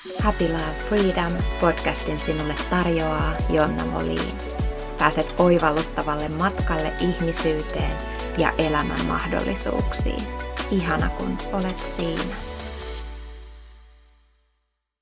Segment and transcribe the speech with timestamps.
[0.00, 4.38] Happy Love Freedom podcastin sinulle tarjoaa Jonna Molin.
[4.98, 7.96] Pääset oivalluttavalle matkalle ihmisyyteen
[8.38, 10.22] ja elämän mahdollisuuksiin.
[10.70, 12.34] Ihana kun olet siinä.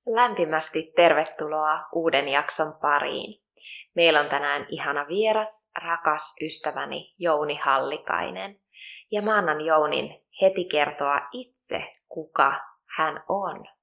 [0.06, 3.42] Lämpimästi tervetuloa uuden jakson pariin.
[3.94, 8.60] Meillä on tänään ihana vieras, rakas ystäväni Jouni Hallikainen.
[9.12, 12.60] Ja mä annan Jounin heti kertoa itse, kuka
[12.96, 13.77] hän on.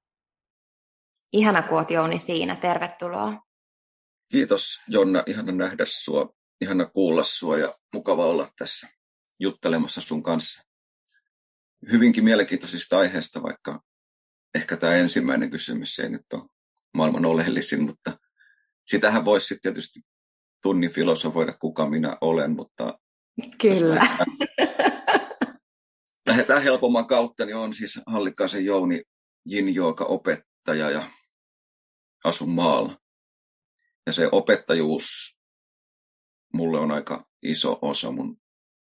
[1.36, 3.42] Ihana kun oot Jouni siinä, tervetuloa.
[4.32, 8.88] Kiitos Jonna, ihana nähdä sua, ihana kuulla sua ja mukava olla tässä
[9.40, 10.62] juttelemassa sun kanssa.
[11.92, 13.80] Hyvinkin mielenkiintoisista aiheista, vaikka
[14.54, 16.42] ehkä tämä ensimmäinen kysymys ei nyt ole
[16.94, 18.18] maailman oleellisin, mutta
[18.86, 20.00] sitähän voisi sitten tietysti
[20.62, 22.98] tunnin filosofoida, kuka minä olen, mutta
[23.60, 23.94] Kyllä.
[23.94, 24.26] Lähdetään,
[26.26, 29.02] lähdetään helpomman kautta, niin on siis Hallikaisen Jouni
[29.44, 31.10] Jinjooka opettaja ja
[32.26, 32.98] asun maalla.
[34.06, 35.36] Ja se opettajuus
[36.52, 38.40] mulle on aika iso osa mun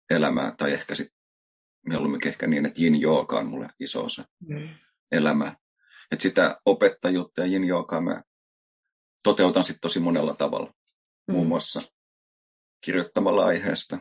[0.09, 1.17] elämää, tai ehkä sitten
[1.85, 4.69] mieluummin ehkä niin, että Jin Jooka on mulle iso osa mm.
[5.11, 5.57] elämää.
[6.11, 8.23] Et sitä opettajuutta ja Jin Jookaa mä
[9.23, 10.73] toteutan sitten tosi monella tavalla.
[11.27, 11.33] Mm.
[11.33, 11.81] Muun muassa
[12.81, 13.99] kirjoittamalla aiheesta.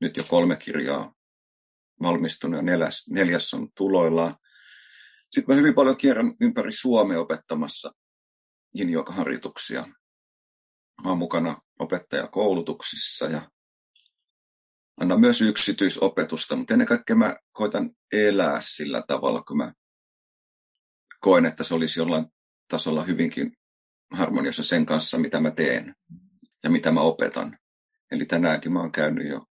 [0.00, 1.14] Nyt jo kolme kirjaa
[2.02, 4.36] valmistunut ja neljäs, neljäs on tuloillaan.
[5.30, 7.92] Sitten mä hyvin paljon kierrän ympäri Suomea opettamassa
[8.74, 9.86] Jinjoka-harjoituksia.
[11.02, 13.50] Mä oon mukana opettajakoulutuksissa ja
[15.00, 19.72] annan myös yksityisopetusta, mutta ennen kaikkea mä koitan elää sillä tavalla, kun mä
[21.20, 22.26] koen, että se olisi jollain
[22.68, 23.52] tasolla hyvinkin
[24.12, 25.94] harmoniassa sen kanssa, mitä mä teen
[26.64, 27.58] ja mitä mä opetan.
[28.10, 29.44] Eli tänäänkin mä oon käynyt jo,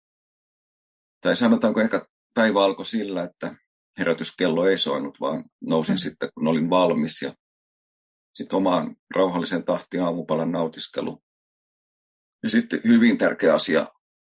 [1.21, 3.57] tai sanotaanko ehkä päivä alkoi sillä, että
[3.99, 5.99] herätyskello ei soinut, vaan nousin mm.
[5.99, 7.35] sitten, kun olin valmis ja
[8.37, 11.23] sitten omaan rauhalliseen tahtiin aamupalan nautiskelu.
[12.43, 13.87] Ja sitten hyvin tärkeä asia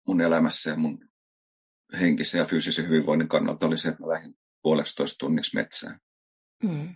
[0.08, 1.08] mun elämässä ja mun
[2.00, 6.00] henkisen ja fyysisen hyvinvoinnin kannalta oli se, että mä lähdin puolestoista tunniksi metsään.
[6.62, 6.94] Mm.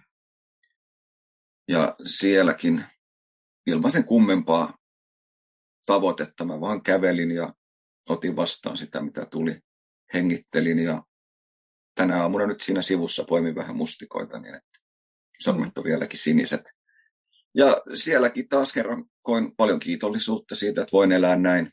[1.68, 2.84] Ja sielläkin
[3.66, 4.78] ilman sen kummempaa
[5.86, 7.54] tavoitetta mä vaan kävelin ja
[8.08, 9.60] otin vastaan sitä, mitä tuli.
[10.14, 11.02] Hengittelin ja
[11.94, 14.80] tänä aamuna nyt siinä sivussa poimin vähän mustikoita niin, että
[15.40, 16.75] sormet on vieläkin siniset.
[17.56, 21.72] Ja sielläkin taas kerran koin paljon kiitollisuutta siitä, että voin elää näin.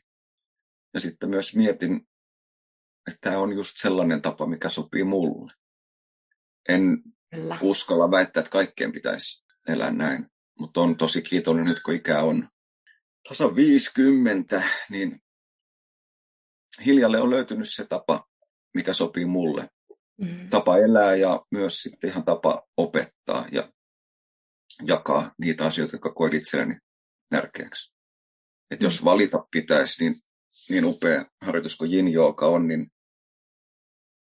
[0.94, 1.96] Ja sitten myös mietin,
[3.08, 5.52] että tämä on just sellainen tapa, mikä sopii mulle.
[6.68, 7.02] En
[7.34, 7.58] Kyllä.
[7.62, 10.26] uskalla väittää, että kaikkeen pitäisi elää näin.
[10.58, 12.48] Mutta on tosi kiitollinen nyt, kun ikä on
[13.28, 15.22] tasa 50, niin
[16.86, 18.26] hiljalle on löytynyt se tapa,
[18.74, 19.68] mikä sopii mulle.
[20.20, 20.50] Mm.
[20.50, 23.72] Tapa elää ja myös sitten ihan tapa opettaa ja
[24.82, 26.78] jakaa niitä asioita, jotka koet itselleni
[27.30, 27.94] tärkeäksi.
[28.70, 28.84] Et mm.
[28.84, 30.16] jos valita pitäisi, niin,
[30.70, 32.92] niin upea harjoitus kuin Jin Jooga on, niin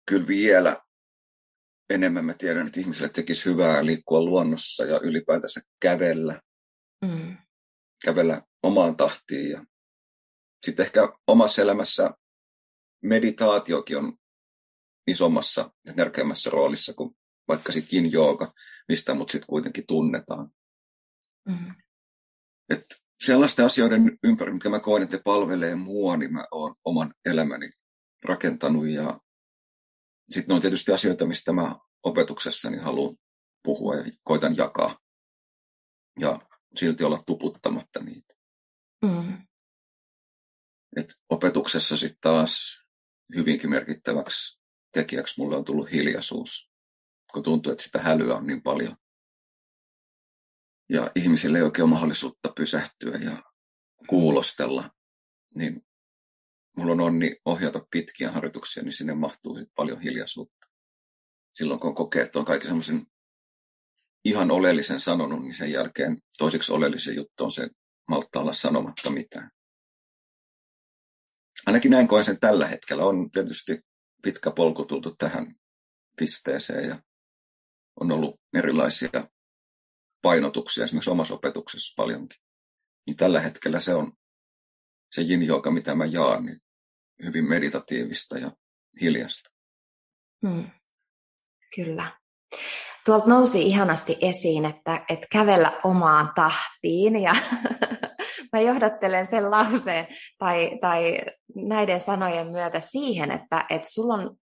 [0.05, 0.81] kyllä vielä
[1.89, 6.41] enemmän mä tiedän, että ihmisille tekisi hyvää liikkua luonnossa ja ylipäätänsä kävellä.
[7.05, 7.37] Mm.
[8.03, 9.49] Kävellä omaan tahtiin.
[9.49, 9.65] Ja
[10.65, 12.11] sitten ehkä omassa elämässä
[13.03, 14.17] meditaatiokin on
[15.07, 17.15] isommassa ja tärkeämmässä roolissa kuin
[17.47, 18.53] vaikka sitten jooga,
[18.91, 20.51] mistä mut sitten kuitenkin tunnetaan.
[21.49, 21.75] Mm.
[22.69, 22.85] Et
[23.25, 27.71] sellaisten asioiden ympäri, mitkä mä koen, että palvelee mua, niin mä oon oman elämäni
[28.25, 29.19] rakentanut ja
[30.29, 33.15] sitten on tietysti asioita, mistä mä opetuksessani haluan
[33.63, 34.99] puhua ja koitan jakaa
[36.19, 36.39] ja
[36.75, 38.33] silti olla tuputtamatta niitä.
[39.05, 39.47] Mm.
[40.97, 42.83] Et opetuksessa sitten taas
[43.35, 44.61] hyvinkin merkittäväksi
[44.93, 46.70] tekijäksi mulle on tullut hiljaisuus,
[47.33, 48.95] kun tuntuu, että sitä hälyä on niin paljon.
[50.89, 53.43] Ja ihmisille ei oikein ole mahdollisuutta pysähtyä ja
[54.07, 54.91] kuulostella,
[55.55, 55.81] niin
[56.77, 60.67] mulla on onni ohjata pitkiä harjoituksia, niin sinne mahtuu sit paljon hiljaisuutta.
[61.55, 63.05] Silloin kun kokee, että on kaikki semmoisen
[64.25, 67.69] ihan oleellisen sanonut, niin sen jälkeen toiseksi oleellisen juttu on se,
[68.07, 69.51] malttaa olla sanomatta mitään.
[71.65, 73.05] Ainakin näin koen sen tällä hetkellä.
[73.05, 73.79] On tietysti
[74.23, 75.55] pitkä polku tultu tähän
[76.17, 77.01] pisteeseen ja
[78.01, 79.27] on ollut erilaisia
[80.21, 82.39] painotuksia esimerkiksi omassa opetuksessa paljonkin.
[83.07, 84.13] Niin tällä hetkellä se on
[85.11, 86.61] se joka mitä mä jaan, niin
[87.23, 88.51] hyvin meditatiivista ja
[89.01, 89.49] hiljasta.
[90.47, 90.69] Hmm.
[91.75, 92.17] Kyllä.
[93.05, 97.35] Tuolta nousi ihanasti esiin, että, että kävellä omaan tahtiin ja
[98.53, 100.07] mä johdattelen sen lauseen
[100.37, 101.21] tai, tai
[101.55, 104.37] näiden sanojen myötä siihen, että, että sulla on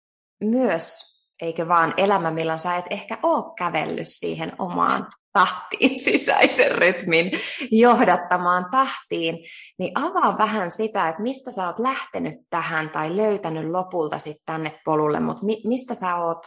[0.45, 7.31] myös, eikö vaan elämä, milloin sä et ehkä ole kävellyt siihen omaan tahtiin, sisäisen rytmin
[7.71, 9.39] johdattamaan tahtiin,
[9.79, 14.81] niin avaa vähän sitä, että mistä sä oot lähtenyt tähän tai löytänyt lopulta sitten tänne
[14.85, 16.47] polulle, mutta mi- mistä sä oot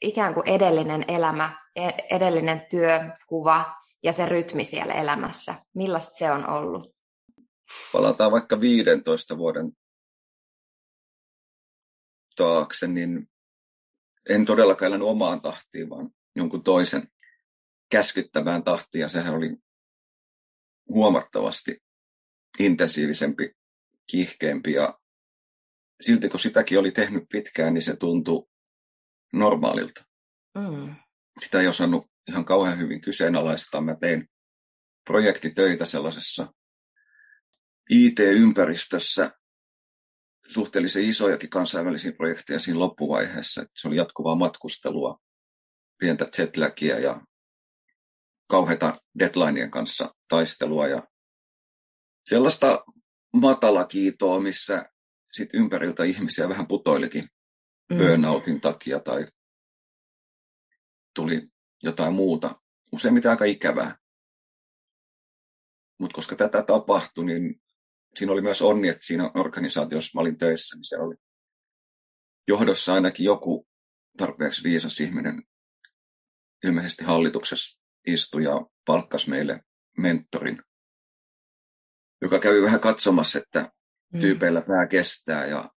[0.00, 6.48] ikään kuin edellinen elämä, e-, edellinen työkuva ja se rytmi siellä elämässä, millaista se on
[6.48, 6.94] ollut?
[7.92, 9.72] Palataan vaikka 15 vuoden
[12.36, 13.28] taakse, niin
[14.28, 17.08] en todellakaan elänyt omaan tahtiin, vaan jonkun toisen
[17.90, 19.56] käskyttävään tahtiin, ja sehän oli
[20.88, 21.82] huomattavasti
[22.58, 23.52] intensiivisempi,
[24.10, 24.98] kiihkeämpi, ja
[26.00, 28.46] silti kun sitäkin oli tehnyt pitkään, niin se tuntui
[29.32, 30.04] normaalilta.
[30.54, 30.94] Mm.
[31.40, 33.80] Sitä ei osannut ihan kauhean hyvin kyseenalaistaa.
[33.80, 34.28] Mä tein
[35.04, 36.52] projektitöitä sellaisessa
[37.90, 39.30] IT-ympäristössä,
[40.52, 43.62] suhteellisen isojakin kansainvälisiä projekteja siinä loppuvaiheessa.
[43.62, 45.18] Että se oli jatkuvaa matkustelua,
[45.98, 47.20] pientä jetlagia ja
[48.48, 51.02] kauheita deadlineien kanssa taistelua ja
[52.26, 52.84] sellaista
[53.32, 54.84] matalakiitoa, missä
[55.32, 57.28] sit ympäriltä ihmisiä vähän putoilikin
[57.90, 57.98] mm.
[57.98, 59.26] burnoutin takia tai
[61.14, 61.48] tuli
[61.82, 62.54] jotain muuta,
[62.92, 63.96] useimmiten aika ikävää.
[65.98, 67.62] Mutta koska tätä tapahtui, niin
[68.16, 71.14] siinä oli myös onni, että siinä organisaatiossa mä olin töissä, niin se oli
[72.48, 73.68] johdossa ainakin joku
[74.16, 75.42] tarpeeksi viisas ihminen
[76.64, 79.60] ilmeisesti hallituksessa istui ja palkkasi meille
[79.98, 80.62] mentorin,
[82.22, 83.72] joka kävi vähän katsomassa, että
[84.12, 84.20] mm.
[84.20, 85.70] tyypeillä pää kestää ja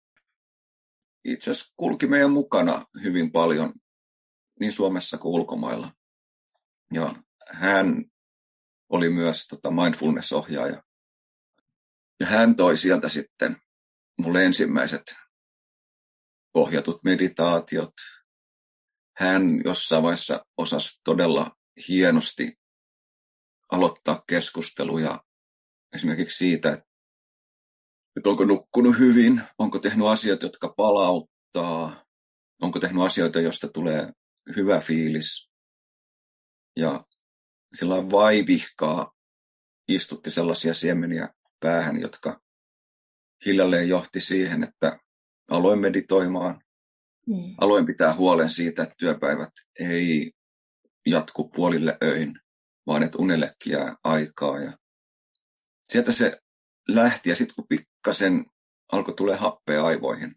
[1.26, 3.74] itse asiassa kulki meidän mukana hyvin paljon
[4.60, 5.92] niin Suomessa kuin ulkomailla.
[6.94, 7.16] Ja
[7.48, 8.06] hän
[8.90, 10.84] oli myös tota mindfulness-ohjaaja.
[12.24, 13.56] Ja hän toi sieltä sitten
[14.22, 15.04] mulle ensimmäiset
[16.54, 17.94] ohjatut meditaatiot.
[19.18, 21.52] Hän jossain vaiheessa osasi todella
[21.88, 22.60] hienosti
[23.72, 25.24] aloittaa keskusteluja
[25.96, 26.74] esimerkiksi siitä,
[28.18, 32.06] että onko nukkunut hyvin, onko tehnyt asioita, jotka palauttaa,
[32.62, 34.12] onko tehnyt asioita, joista tulee
[34.56, 35.52] hyvä fiilis.
[36.76, 37.06] Ja
[37.74, 39.12] sillä vaivihkaa
[39.88, 42.42] istutti sellaisia siemeniä päähän, jotka
[43.46, 45.00] hiljalleen johti siihen, että
[45.50, 46.62] aloin meditoimaan.
[47.28, 47.56] Mm.
[47.62, 49.50] Aloin pitää huolen siitä, että työpäivät
[49.80, 50.32] ei
[51.06, 52.40] jatku puolille öin,
[52.88, 54.60] vaan että unellekin jää aikaa.
[54.60, 54.78] Ja
[55.92, 56.38] sieltä se
[56.88, 58.46] lähti ja sitten kun pikkasen
[58.92, 60.36] alkoi tulee happea aivoihin,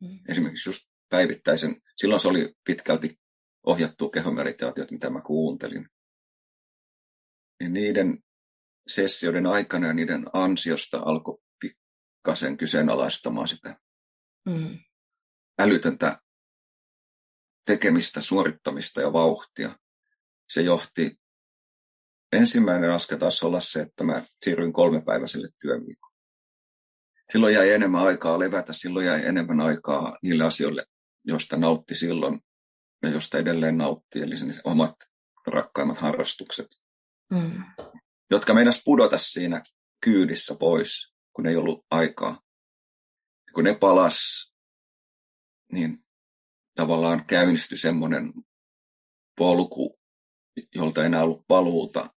[0.00, 0.18] mm.
[0.28, 3.18] esimerkiksi just päivittäisen, silloin se oli pitkälti
[3.66, 5.88] ohjattu kehomeditaatiot, mitä mä kuuntelin.
[7.60, 8.18] Niin niiden
[8.86, 13.80] sessioiden aikana ja niiden ansiosta alkoi pikkasen kyseenalaistamaan sitä
[14.46, 14.78] mm.
[15.58, 16.20] älytöntä
[17.66, 19.78] tekemistä, suorittamista ja vauhtia.
[20.48, 21.18] Se johti,
[22.32, 26.16] ensimmäinen askel taas olla se, että mä siirryin kolmepäiväiselle työviikolle.
[27.32, 30.86] Silloin jäi enemmän aikaa levätä, silloin jäi enemmän aikaa niille asioille,
[31.24, 32.40] joista nautti silloin
[33.02, 34.94] ja josta edelleen nauttii, eli sen omat
[35.46, 36.66] rakkaimmat harrastukset,
[37.30, 37.64] mm.
[38.30, 39.62] Jotka meinas pudota siinä
[40.04, 42.42] kyydissä pois, kun ei ollut aikaa.
[43.46, 44.52] Ja kun ne palas,
[45.72, 46.04] niin
[46.74, 48.32] tavallaan käynnistyi semmoinen
[49.38, 50.00] polku,
[50.74, 52.14] jolta ei enää ollut paluuta,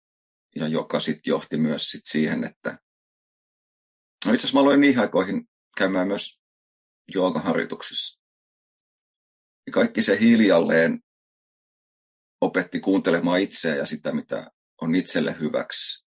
[0.55, 2.69] ja joka sitten johti myös sit siihen, että
[4.25, 6.39] no itse asiassa mä aloin niihin aikoihin käymään myös
[7.13, 8.19] joogaharjoituksissa.
[9.67, 11.03] Ja kaikki se hiljalleen
[12.41, 14.51] opetti kuuntelemaan itseä ja sitä, mitä
[14.81, 16.05] on itselle hyväksi.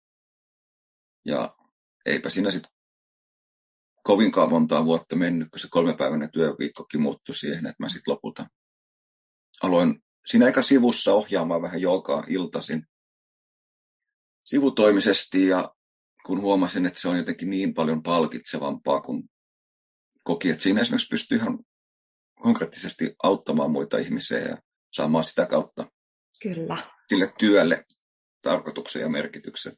[1.25, 1.55] Ja
[2.05, 2.71] eipä siinä sitten
[4.03, 8.45] kovinkaan montaa vuotta mennyt, kun se kolmepäiväinen työviikkokin muuttui siihen, että mä sitten lopulta
[9.63, 12.85] aloin siinä eikä sivussa ohjaamaan vähän joka iltaisin
[14.45, 15.75] sivutoimisesti ja
[16.25, 19.29] kun huomasin, että se on jotenkin niin paljon palkitsevampaa, kun
[20.23, 21.59] koki, että siinä esimerkiksi pystyy ihan
[22.41, 24.57] konkreettisesti auttamaan muita ihmisiä ja
[24.93, 25.91] saamaan sitä kautta
[26.41, 26.91] Kyllä.
[27.07, 27.85] sille työlle
[28.41, 29.73] tarkoituksen ja merkityksen.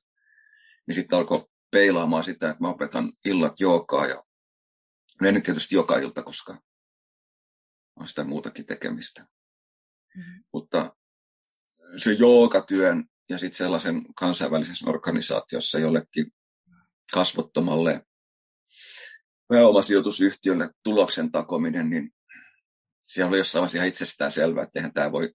[0.88, 4.24] Niin sitten alkoi peilaamaan sitä, että mä opetan illat jookaa ja
[5.24, 6.58] en nyt tietysti joka ilta, koska
[7.96, 9.26] on sitä muutakin tekemistä.
[10.16, 10.44] Mm-hmm.
[10.54, 10.96] Mutta
[11.98, 16.34] se joogatyön ja sitten sellaisen kansainvälisessä organisaatiossa jollekin
[17.14, 18.06] kasvottomalle
[19.48, 22.14] pääomasijoitusyhtiölle tuloksen takominen, niin
[23.08, 25.34] siellä oli jossain vaiheessa ihan itsestään selvää, että eihän tämä voi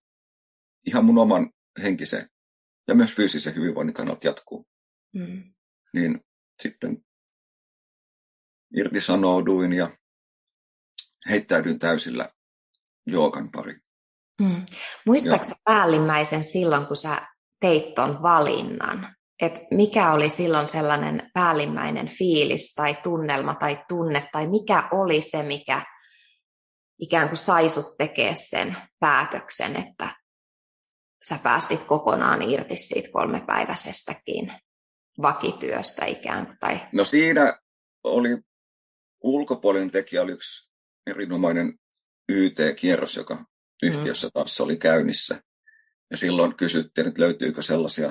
[0.86, 1.50] ihan mun oman
[1.82, 2.30] henkisen
[2.88, 4.66] ja myös fyysisen hyvinvoinnin kannalta jatkuu.
[5.14, 5.54] Mm.
[5.94, 6.20] Niin
[6.62, 7.04] sitten
[8.76, 9.90] irtisanouduin ja
[11.28, 12.28] heittäydyin täysillä
[13.06, 13.80] joogan pariin.
[14.40, 14.66] Mm.
[15.06, 17.28] Muistaaksä päällimmäisen silloin, kun sä
[17.60, 19.16] teit ton valinnan?
[19.42, 25.42] Et mikä oli silloin sellainen päällimmäinen fiilis tai tunnelma tai tunne, tai mikä oli se,
[25.42, 25.84] mikä
[26.98, 30.14] ikään kuin sai sut tekee sen päätöksen, että
[31.28, 34.52] sä päästit kokonaan irti siitä kolmepäiväisestäkin
[35.22, 36.58] vakityöstä ikään kuin?
[36.60, 36.80] Tai...
[36.92, 37.60] No siinä
[38.04, 38.38] oli
[39.22, 40.70] ulkopuolinen tekijä, oli yksi
[41.06, 41.78] erinomainen
[42.28, 43.44] YT-kierros, joka
[43.82, 45.42] yhtiössä taas oli käynnissä.
[46.10, 48.08] Ja silloin kysyttiin, että löytyykö sellaisia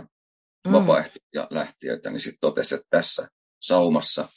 [0.67, 0.71] mm.
[0.71, 3.27] vapaaehtoisia lähtiöitä, niin sitten totesi, että tässä
[3.61, 4.29] saumassa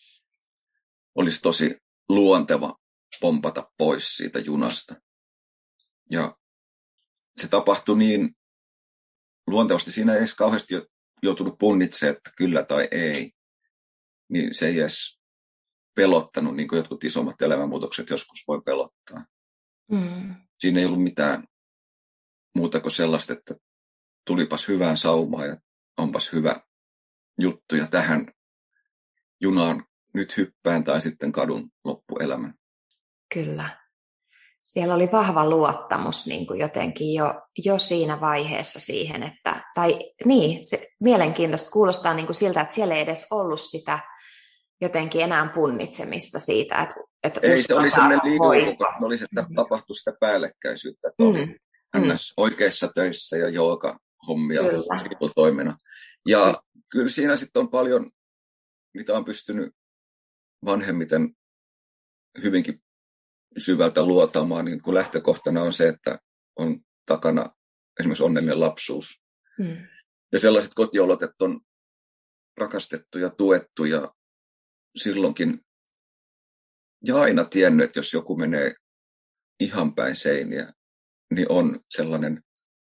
[1.15, 1.77] olisi tosi
[2.09, 2.77] luonteva
[3.21, 4.95] pompata pois siitä junasta.
[6.11, 6.37] Ja
[7.41, 8.38] se tapahtui niin
[9.51, 9.93] luontevasti.
[9.93, 10.75] Siinä ei edes kauheasti
[11.23, 13.33] joutunut punnitsemaan, että kyllä tai ei.
[14.29, 15.21] Niin se ei edes
[15.95, 19.25] pelottanut, niin kuin jotkut isommat elämänmuutokset joskus voi pelottaa.
[19.93, 20.35] Mm.
[20.59, 21.45] Siinä ei ollut mitään
[22.55, 23.55] muuta kuin sellaista, että
[24.27, 25.57] tulipas hyvään saumaan ja
[25.97, 26.61] onpas hyvä
[27.39, 28.27] juttu ja tähän
[29.41, 32.55] junaan nyt hyppään tai sitten kadun loppuelämän.
[33.35, 33.88] Kyllä.
[34.69, 40.65] Siellä oli vahva luottamus niin kuin jotenkin jo, jo siinä vaiheessa siihen, että, tai niin,
[40.65, 43.99] se mielenkiintoista kuulostaa niin kuin siltä, että siellä ei edes ollut sitä
[44.81, 49.55] jotenkin enää punnitsemista siitä, että, että Ei, se oli sellainen liikunta, oli, että mm-hmm.
[49.55, 52.19] tapahtui sitä päällekkäisyyttä, että oli mm-hmm.
[52.37, 54.61] oikeissa töissä ja jooga hommia
[54.97, 55.77] sivutoimena.
[56.27, 56.83] Ja mm.
[56.91, 58.11] kyllä siinä sitten on paljon,
[58.95, 59.75] mitä on pystynyt
[60.65, 61.29] vanhemmiten
[62.43, 62.83] hyvinkin
[63.61, 66.19] syvältä luotamaan, niin kun lähtökohtana on se, että
[66.57, 67.51] on takana
[68.01, 69.23] esimerkiksi onnellinen lapsuus.
[69.59, 69.87] Mm.
[70.33, 71.61] Ja sellaiset kotiolot, että on
[72.57, 74.09] rakastettu ja tuettu ja
[74.97, 75.61] silloinkin
[77.05, 78.75] ja aina tiennyt, että jos joku menee
[79.61, 80.73] ihan päin seiniä,
[81.35, 82.43] niin on sellainen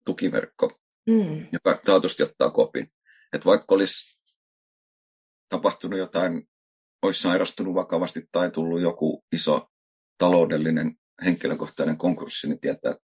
[0.05, 0.79] tukiverkko,
[1.10, 1.48] mm.
[1.51, 2.88] joka taatusti ottaa kopin.
[3.34, 4.20] Että vaikka olisi
[5.50, 6.50] tapahtunut jotain,
[7.01, 9.67] olisi sairastunut vakavasti tai tullut joku iso
[10.17, 13.05] taloudellinen henkilökohtainen konkurssi, niin tietää, että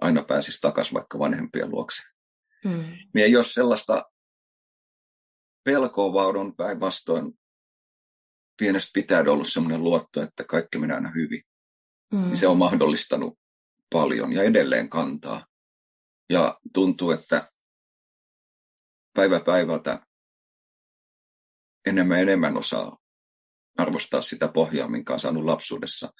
[0.00, 2.02] aina pääsisi takaisin vaikka vanhempien luokse.
[2.64, 2.84] Mm.
[3.14, 4.04] Niin ei ole sellaista
[5.64, 7.38] pelkoa, vaan on päinvastoin
[8.58, 11.42] pienestä pitäen ollut sellainen luotto, että kaikki menee aina hyvin.
[12.12, 12.22] Mm.
[12.22, 13.38] Niin se on mahdollistanut
[13.92, 15.46] paljon ja edelleen kantaa.
[16.30, 17.52] Ja tuntuu, että
[19.14, 20.06] päivä päivältä
[21.86, 22.98] enemmän enemmän osaa
[23.78, 26.12] arvostaa sitä pohjaa, minkä on saanut lapsuudessa,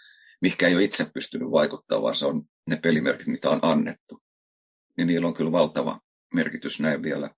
[0.43, 4.23] mikä ei ole itse pystynyt vaikuttamaan, vaan se on ne pelimerkit, mitä on annettu.
[4.97, 6.01] Niin niillä on kyllä valtava
[6.35, 7.31] merkitys näin vielä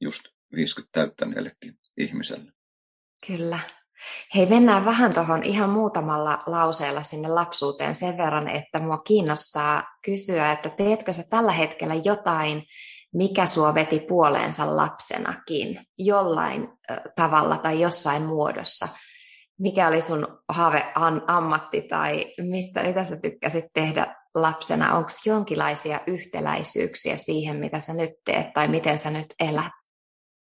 [0.00, 0.22] just
[0.54, 2.52] 50 täyttäneellekin ihmiselle.
[3.26, 3.58] Kyllä.
[4.34, 10.52] Hei, mennään vähän tuohon ihan muutamalla lauseella sinne lapsuuteen sen verran, että mua kiinnostaa kysyä,
[10.52, 12.62] että teetkö sä tällä hetkellä jotain,
[13.14, 16.68] mikä sua veti puoleensa lapsenakin jollain
[17.16, 18.88] tavalla tai jossain muodossa?
[19.58, 20.26] Mikä oli sun
[21.26, 24.96] ammatti tai mistä, mitä sä tykkäsit tehdä lapsena?
[24.96, 29.72] Onko jonkinlaisia yhtäläisyyksiä siihen, mitä sä nyt teet tai miten sä nyt elät?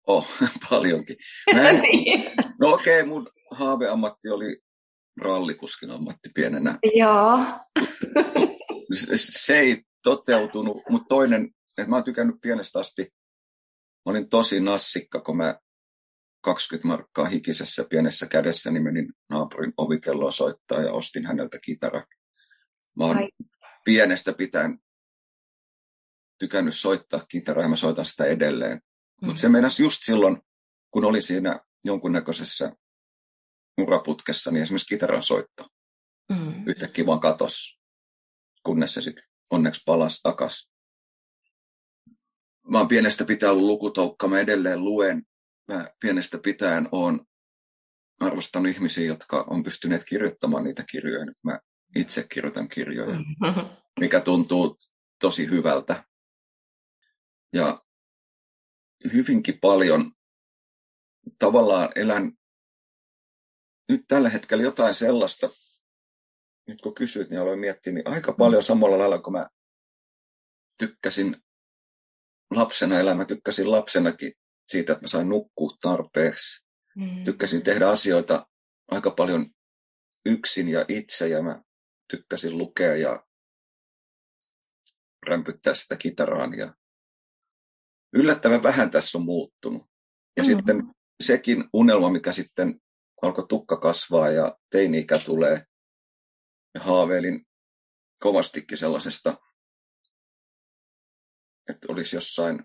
[0.07, 0.27] Oh,
[0.71, 1.17] paljonkin.
[1.57, 2.31] en, niin.
[2.61, 4.61] no okei, okay, mun haaveammatti oli
[5.21, 6.79] rallikuskin ammatti pienenä.
[6.95, 7.39] Joo.
[9.15, 13.03] se ei toteutunut, mutta toinen, että mä oon tykännyt pienestä asti,
[14.07, 15.59] mä olin tosi nassikka, kun mä
[16.43, 22.07] 20 markkaa hikisessä pienessä kädessä, niin menin naapurin ovikelloa soittaa ja ostin häneltä kitara.
[22.97, 23.29] Mä oon Ai.
[23.85, 24.79] pienestä pitäen
[26.39, 28.75] tykännyt soittaa kitaraa ja mä soitan sitä edelleen.
[28.77, 29.27] Mm.
[29.27, 30.43] Mutta se meinasi just silloin,
[30.91, 32.73] kun oli siinä jonkunnäköisessä
[33.81, 35.69] uraputkessa, niin esimerkiksi kitaran soitto
[36.29, 36.67] mm.
[36.67, 37.81] yhtäkkiä vaan katos,
[38.63, 40.71] kunnes se sitten onneksi palasi takas.
[42.69, 45.23] Mä oon pienestä pitää ollut lukutoukka, mä edelleen luen.
[45.73, 47.27] Mä pienestä pitäen oon
[48.21, 51.25] arvostanut ihmisiä, jotka on pystyneet kirjoittamaan niitä kirjoja.
[51.25, 51.61] Nyt mä
[51.97, 53.17] itse kirjoitan kirjoja,
[54.01, 54.79] mikä tuntuu
[55.21, 56.05] tosi hyvältä.
[57.53, 57.83] Ja
[59.13, 60.13] hyvinkin paljon
[61.39, 62.33] tavallaan elän
[63.89, 65.49] nyt tällä hetkellä jotain sellaista,
[66.69, 69.49] nyt kun kysyt, niin aloin miettiä, niin aika paljon samalla lailla kuin mä
[70.79, 71.37] tykkäsin
[72.51, 74.33] lapsena elämä, tykkäsin lapsenakin
[74.69, 76.65] siitä, että mä sain nukkua tarpeeksi.
[76.97, 77.25] Mm.
[77.25, 78.47] Tykkäsin tehdä asioita
[78.89, 79.51] aika paljon
[80.27, 81.63] yksin ja itse ja mä
[82.11, 83.27] tykkäsin lukea ja
[85.27, 86.75] rämpyttää sitä kitaraan ja
[88.13, 89.83] yllättävän vähän tässä on muuttunut.
[90.37, 90.47] Ja mm.
[90.47, 90.83] sitten
[91.23, 92.81] sekin unelma, mikä sitten
[93.23, 95.67] alkoi tukka kasvaa ja teini-ikä tulee.
[96.75, 97.47] Ja haaveilin
[98.23, 99.37] kovastikin sellaisesta,
[101.69, 102.65] että olisi jossain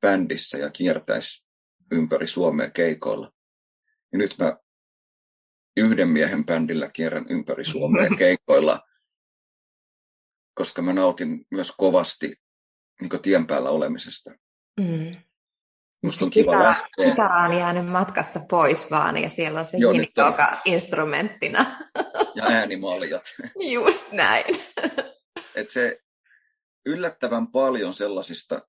[0.00, 1.46] bändissä ja kiertäisi
[1.92, 3.32] ympäri Suomea keikoilla.
[4.12, 4.56] Ja nyt mä
[5.76, 8.80] yhden miehen bändillä kierrän ympäri Suomea keikoilla,
[10.54, 12.36] koska mä nautin myös kovasti
[13.00, 14.30] niin tien päällä olemisesta.
[14.80, 15.12] Mm.
[16.02, 17.10] Musta on kiva kitara, lähteä.
[17.10, 20.00] Kitara on jäänyt matkasta pois vaan ja siellä on se Joo, on...
[20.64, 21.66] instrumenttina.
[22.34, 23.22] Ja äänimaljat.
[23.72, 24.44] Just näin.
[25.54, 26.00] Et se
[26.86, 28.60] yllättävän paljon sellaisista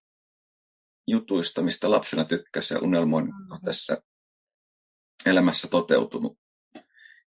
[1.10, 3.52] jutuista, mistä lapsena tykkäsi ja unelmoin, mm-hmm.
[3.52, 3.98] on tässä
[5.26, 6.40] elämässä toteutunut.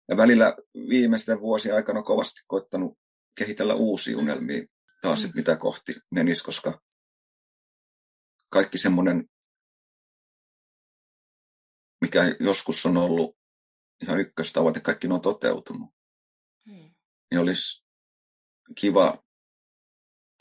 [0.09, 2.99] Ja välillä viimeisten vuosien aikana kovasti koittanut
[3.35, 4.65] kehitellä uusia unelmia
[5.03, 5.31] taas, mm.
[5.35, 6.81] mitä kohti menisi, koska
[8.51, 9.29] kaikki semmoinen,
[12.01, 13.37] mikä joskus on ollut
[14.03, 15.91] ihan ykköstavoite, kaikki ne on toteutunut.
[16.67, 16.95] Mm.
[17.31, 17.85] Niin olisi
[18.75, 19.23] kiva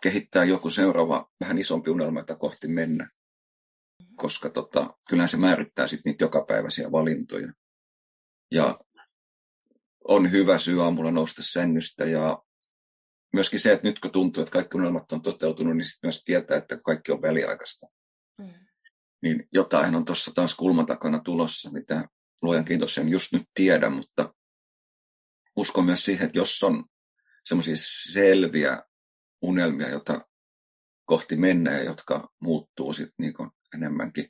[0.01, 3.09] kehittää joku seuraava vähän isompi unelma, jota kohti mennä.
[4.21, 7.53] Koska tota, kyllähän se määrittää sitten niitä jokapäiväisiä valintoja.
[8.51, 8.79] Ja
[10.07, 12.43] on hyvä syy aamulla nousta sängystä ja
[13.33, 16.57] myöskin se, että nyt kun tuntuu, että kaikki unelmat on toteutunut, niin sitten myös tietää,
[16.57, 17.87] että kaikki on väliaikaista.
[18.39, 18.53] Mm.
[19.21, 22.09] Niin jotain on tuossa taas kulman takana tulossa, mitä
[22.41, 24.33] luojan kiitos en just nyt tiedä, mutta
[25.55, 26.85] uskon myös siihen, että jos on
[27.45, 27.75] semmoisia
[28.11, 28.83] selviä
[29.41, 30.25] unelmia, joita
[31.05, 33.33] kohti mennään, jotka muuttuu sitten niin
[33.75, 34.29] enemmänkin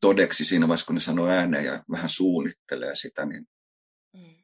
[0.00, 3.46] todeksi siinä vaiheessa, kun ne sanoo ääneen ja vähän suunnittelee sitä, niin
[4.14, 4.40] mm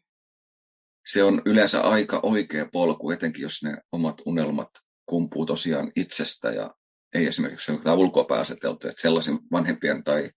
[1.07, 4.71] se on yleensä aika oikea polku, etenkin jos ne omat unelmat
[5.07, 6.75] kumpuu tosiaan itsestä ja
[7.15, 10.31] ei esimerkiksi ole ulkoa aseteltu, että sellaisen vanhempien tai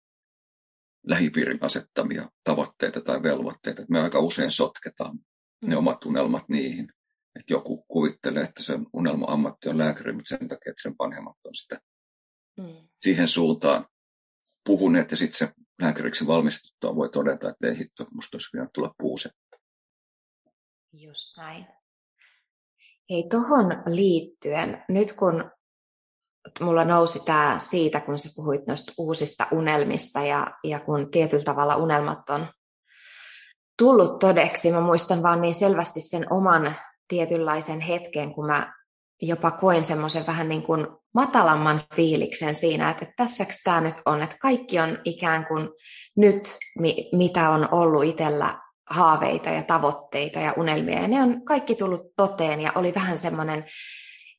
[1.07, 5.69] lähipiirin asettamia tavoitteita tai velvoitteita, että me aika usein sotketaan mm.
[5.69, 6.87] ne omat unelmat niihin.
[7.39, 11.55] Että joku kuvittelee, että sen unelma-ammatti on lääkäri, mutta sen takia, että sen vanhemmat on
[11.55, 11.81] sitä
[12.59, 12.87] mm.
[13.01, 13.85] siihen suuntaan
[14.65, 18.93] puhuneet ja sitten se lääkäriksi valmistuttua voi todeta, että ei hitto, musta olisi vielä tulla
[18.97, 19.29] puuse.
[20.93, 21.67] Just näin.
[23.09, 25.51] Hei, tuohon liittyen, nyt kun
[26.59, 31.75] mulla nousi tämä siitä, kun sä puhuit noista uusista unelmista ja, ja kun tietyllä tavalla
[31.75, 32.47] unelmat on
[33.77, 36.75] tullut todeksi, mä muistan vaan niin selvästi sen oman
[37.07, 38.78] tietynlaisen hetken, kun mä
[39.21, 44.35] jopa koin semmoisen vähän niin kuin matalamman fiiliksen siinä, että tässäks tämä nyt on, että
[44.41, 45.69] kaikki on ikään kuin
[46.17, 46.57] nyt,
[47.11, 51.01] mitä on ollut itsellä haaveita ja tavoitteita ja unelmia.
[51.01, 53.65] Ja ne on kaikki tullut toteen ja oli vähän semmoinen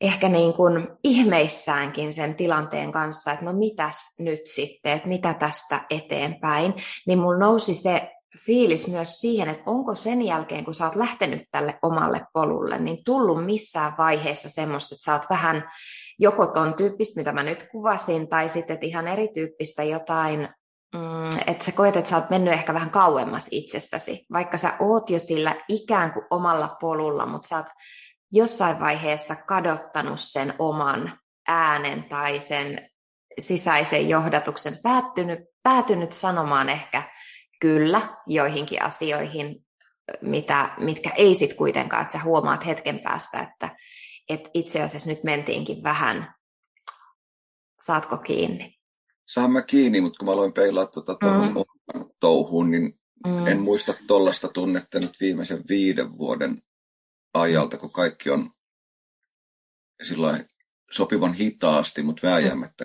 [0.01, 5.81] ehkä niin kuin ihmeissäänkin sen tilanteen kanssa, että no mitäs nyt sitten, että mitä tästä
[5.91, 6.75] eteenpäin.
[7.07, 11.43] Niin mulla nousi se fiilis myös siihen, että onko sen jälkeen, kun sä oot lähtenyt
[11.51, 15.71] tälle omalle polulle, niin tullut missään vaiheessa semmoista, että sä oot vähän
[16.19, 20.49] joko ton tyyppistä, mitä mä nyt kuvasin, tai sitten ihan erityyppistä jotain
[20.95, 25.11] mm, että sä koet, että sä oot mennyt ehkä vähän kauemmas itsestäsi, vaikka sä oot
[25.11, 27.67] jo sillä ikään kuin omalla polulla, mutta sä oot
[28.33, 32.91] jossain vaiheessa kadottanut sen oman äänen tai sen
[33.39, 37.03] sisäisen johdatuksen, päättynyt, päätynyt sanomaan ehkä
[37.61, 39.67] kyllä joihinkin asioihin,
[40.21, 43.77] mitä, mitkä ei sitten kuitenkaan, että sä huomaat hetken päästä, että,
[44.29, 46.35] että itse asiassa nyt mentiinkin vähän,
[47.81, 48.81] saatko kiinni?
[49.31, 51.55] saan mä kiinni, mutta kun mä aloin peilaa tuota mm.
[52.21, 53.47] touhuun, niin mm.
[53.47, 56.63] en muista tuollaista tunnetta nyt viimeisen viiden vuoden
[57.35, 58.51] ajalta, kun kaikki on
[60.91, 62.85] sopivan hitaasti, mutta vääjäämättä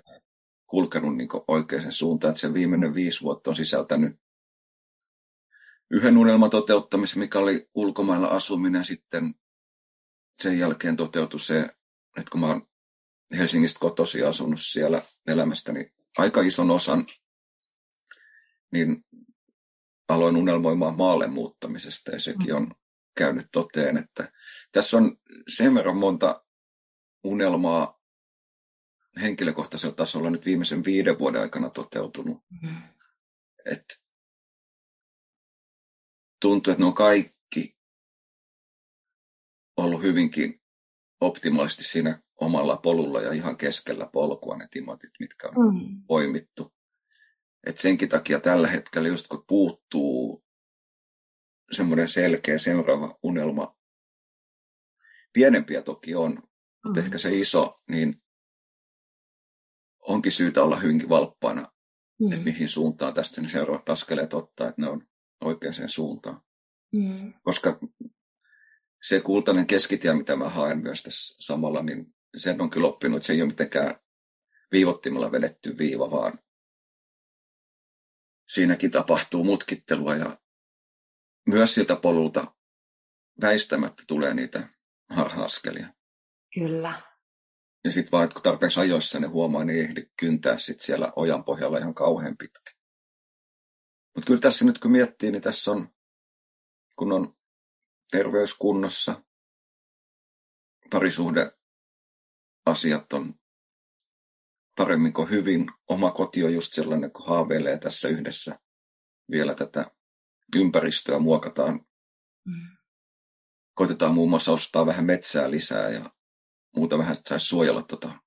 [0.65, 2.31] kulkenut niin oikeaan suuntaan.
[2.31, 4.19] Että se viimeinen viisi vuotta on sisältänyt
[5.91, 8.85] yhden unelman toteuttamisen, mikä oli ulkomailla asuminen.
[8.85, 9.35] Sitten
[10.43, 11.59] sen jälkeen toteutui se,
[12.17, 12.67] että kun mä oon
[13.37, 17.05] Helsingistä kotosi asunut siellä elämästäni aika ison osan,
[18.71, 19.05] niin
[20.09, 22.75] aloin unelmoimaan maalle muuttamisesta ja sekin on
[23.17, 24.31] käynyt toteen, että
[24.71, 25.17] tässä on
[25.47, 26.45] sen verran monta
[27.23, 27.99] unelmaa
[29.21, 32.43] henkilökohtaisella tasolla nyt viimeisen viiden vuoden aikana toteutunut.
[32.61, 32.77] Mm.
[33.65, 34.04] että
[36.41, 37.77] tuntuu, että ne on kaikki
[39.77, 40.61] ollut hyvinkin
[41.21, 46.03] optimaalisesti siinä omalla polulla ja ihan keskellä polkua ne timatit, mitkä on mm.
[46.07, 46.73] poimittu.
[47.67, 50.45] Et senkin takia tällä hetkellä just kun puuttuu
[51.71, 53.77] semmoinen selkeä seuraava unelma,
[55.33, 56.43] pienempiä toki on,
[56.85, 57.05] mutta mm.
[57.05, 58.23] ehkä se iso, niin
[59.99, 61.71] onkin syytä olla hyvinkin valppaana,
[62.19, 62.31] mm.
[62.31, 65.07] että mihin suuntaan tästä ne seuraavat askeleet ottaa, että ne on
[65.41, 66.41] oikeaan suuntaan.
[66.95, 67.33] Mm.
[67.43, 67.79] Koska
[69.03, 73.27] se kultainen keskitie, mitä mä haen myös tässä samalla, niin sen on kyllä oppinut, että
[73.27, 73.99] se ei ole mitenkään
[74.71, 76.39] viivottimella vedetty viiva, vaan
[78.49, 80.39] siinäkin tapahtuu mutkittelua ja
[81.49, 82.55] myös siltä polulta
[83.41, 84.69] väistämättä tulee niitä
[85.09, 85.93] harha-askelia.
[86.53, 87.01] Kyllä.
[87.83, 91.13] Ja sitten vaan, että kun tarpeeksi ajoissa ne huomaa, niin ei ehdi kyntää sit siellä
[91.15, 92.71] ojan pohjalla ihan kauhean pitkä.
[94.15, 95.89] Mutta kyllä tässä nyt kun miettii, niin tässä on,
[96.95, 97.35] kun on
[98.11, 99.23] terveyskunnossa,
[100.89, 101.51] parisuhde
[102.65, 103.33] asiat on
[104.77, 105.71] paremmin kuin hyvin.
[105.89, 108.59] Oma koti on just sellainen, kun haaveilee tässä yhdessä
[109.31, 109.91] vielä tätä
[110.55, 111.85] ympäristöä muokataan.
[112.45, 112.77] Mm.
[113.73, 116.13] Koitetaan muun muassa ostaa vähän metsää lisää ja
[116.75, 118.19] muuta vähän, että saisi suojella tuota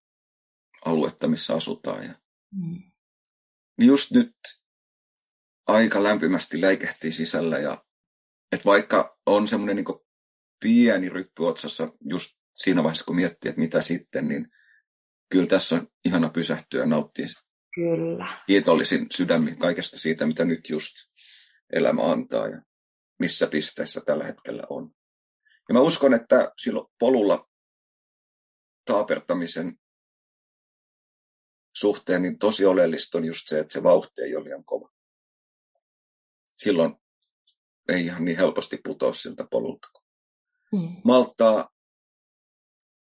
[0.85, 2.05] aluetta, missä asutaan.
[2.05, 2.21] Ja...
[2.55, 2.93] Mm.
[3.79, 4.37] Niin just nyt
[5.69, 7.85] aika lämpimästi läikehtii sisällä ja
[8.53, 10.01] että vaikka on semmoinen niin
[10.61, 14.49] pieni ryppy otsassa just siinä vaiheessa, kun miettii, että mitä sitten, niin
[15.33, 17.27] kyllä tässä on ihana pysähtyä ja nauttia
[17.75, 18.39] kyllä.
[18.47, 20.95] kiitollisin sydämin kaikesta siitä, mitä nyt just
[21.73, 22.63] elämä antaa ja
[23.19, 24.91] missä pisteessä tällä hetkellä on.
[25.69, 27.49] Ja mä uskon, että silloin polulla
[28.85, 29.73] taapertamisen
[31.77, 34.98] suhteen niin tosi oleellista on just se, että se vauhti ei ole liian kova.
[36.59, 36.95] Silloin
[37.89, 39.89] ei ihan niin helposti putoa siltä polulta.
[40.77, 40.97] Hmm.
[41.05, 41.69] Maltaa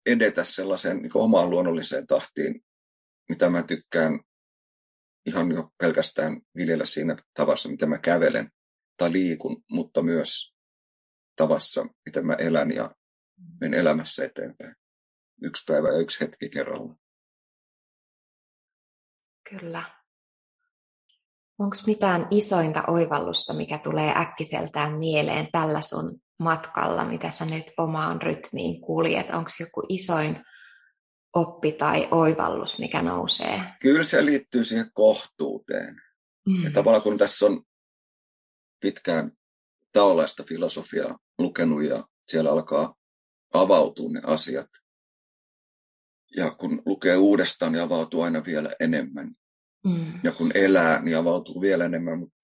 [0.06, 2.64] edetä sellaiseen niin omaan luonnolliseen tahtiin,
[3.28, 4.20] mitä mä tykkään
[5.26, 8.50] ihan jo pelkästään viljellä siinä tavassa, mitä mä kävelen
[8.96, 10.54] tai liikun, mutta myös
[11.36, 12.94] tavassa, miten mä elän ja
[13.60, 14.76] menen elämässä eteenpäin.
[15.42, 16.98] Yksi päivä ja yksi hetki kerrallaan.
[19.50, 20.05] Kyllä.
[21.58, 28.22] Onko mitään isointa oivallusta, mikä tulee äkkiseltään mieleen tällä sun matkalla, mitä sä nyt omaan
[28.22, 29.30] rytmiin kuljet?
[29.30, 30.44] Onko joku isoin
[31.34, 33.60] oppi tai oivallus, mikä nousee?
[33.80, 36.00] Kyllä se liittyy siihen kohtuuteen.
[36.48, 36.64] Mm.
[36.64, 37.62] Ja tavallaan kun tässä on
[38.80, 39.32] pitkään
[39.92, 42.94] taolaista filosofiaa lukenut ja siellä alkaa
[43.52, 44.70] avautua ne asiat.
[46.36, 49.34] Ja kun lukee uudestaan, niin avautuu aina vielä enemmän.
[49.86, 50.20] Mm.
[50.24, 52.18] Ja kun elää, niin avautuu vielä enemmän.
[52.18, 52.36] Mutta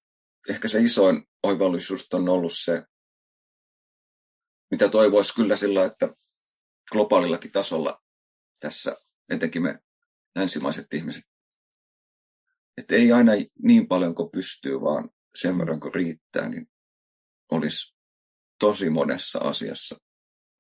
[0.49, 2.85] ehkä se isoin oivallus on ollut se,
[4.71, 6.15] mitä toivoisi kyllä sillä, että
[6.93, 8.03] globaalillakin tasolla
[8.61, 8.97] tässä,
[9.29, 9.79] etenkin me
[10.37, 11.25] länsimaiset ihmiset,
[12.77, 16.67] että ei aina niin paljon kuin pystyy, vaan sen verran kuin riittää, niin
[17.51, 17.97] olisi
[18.59, 19.97] tosi monessa asiassa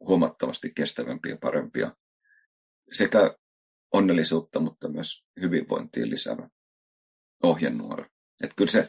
[0.00, 1.96] huomattavasti kestävämpiä ja parempia
[2.92, 3.36] sekä
[3.92, 6.48] onnellisuutta, mutta myös hyvinvointiin lisäävä
[7.42, 8.06] ohjenuora.
[8.42, 8.88] Että kyllä se,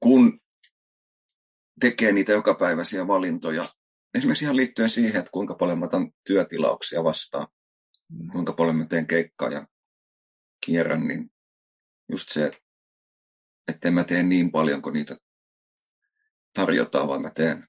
[0.00, 0.40] kun
[1.80, 3.64] tekee niitä jokapäiväisiä valintoja,
[4.14, 7.48] esimerkiksi ihan liittyen siihen, että kuinka paljon mä otan työtilauksia vastaan,
[8.08, 8.30] mm.
[8.32, 9.66] kuinka paljon mä teen keikkaa ja
[10.66, 11.30] kierrän, niin
[12.08, 12.50] just se,
[13.68, 15.16] että en mä tee niin paljon kuin niitä
[16.54, 17.66] tarjotaan, vaan mä teen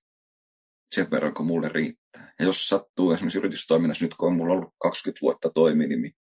[0.92, 2.34] sen verran, kun mulle riittää.
[2.40, 6.12] Ja jos sattuu esimerkiksi yritystoiminnassa nyt, kun on mulla ollut 20 vuotta toiminimi,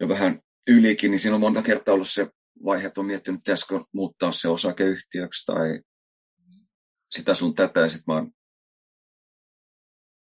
[0.00, 2.30] jo vähän ylikin, niin siinä on monta kertaa ollut se
[2.64, 5.82] vaihe, että on miettinyt, pitäisikö muuttaa se osakeyhtiöksi tai
[7.10, 7.80] sitä sun tätä.
[7.80, 8.32] Ja sitten mä oon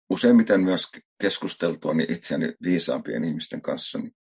[0.10, 0.88] useimmiten myös
[1.21, 4.15] keskusteltua niin itseäni viisaampien ihmisten kanssa niin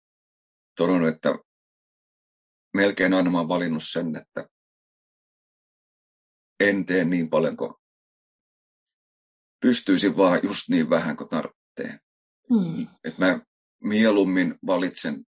[0.78, 1.36] todennut, että
[2.74, 4.48] melkein aina mä oon valinnut sen, että
[6.60, 7.74] en tee niin paljon kuin
[9.62, 12.00] pystyisin, vaan just niin vähän kuin tarvitsee.
[12.50, 12.88] Hmm.
[13.04, 13.40] Että mä
[13.84, 15.24] mieluummin valitsen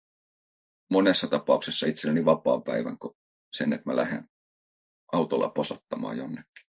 [0.91, 3.17] monessa tapauksessa itselleni vapaan päivän kuin
[3.53, 4.25] sen, että mä lähden
[5.13, 6.67] autolla posottamaan jonnekin.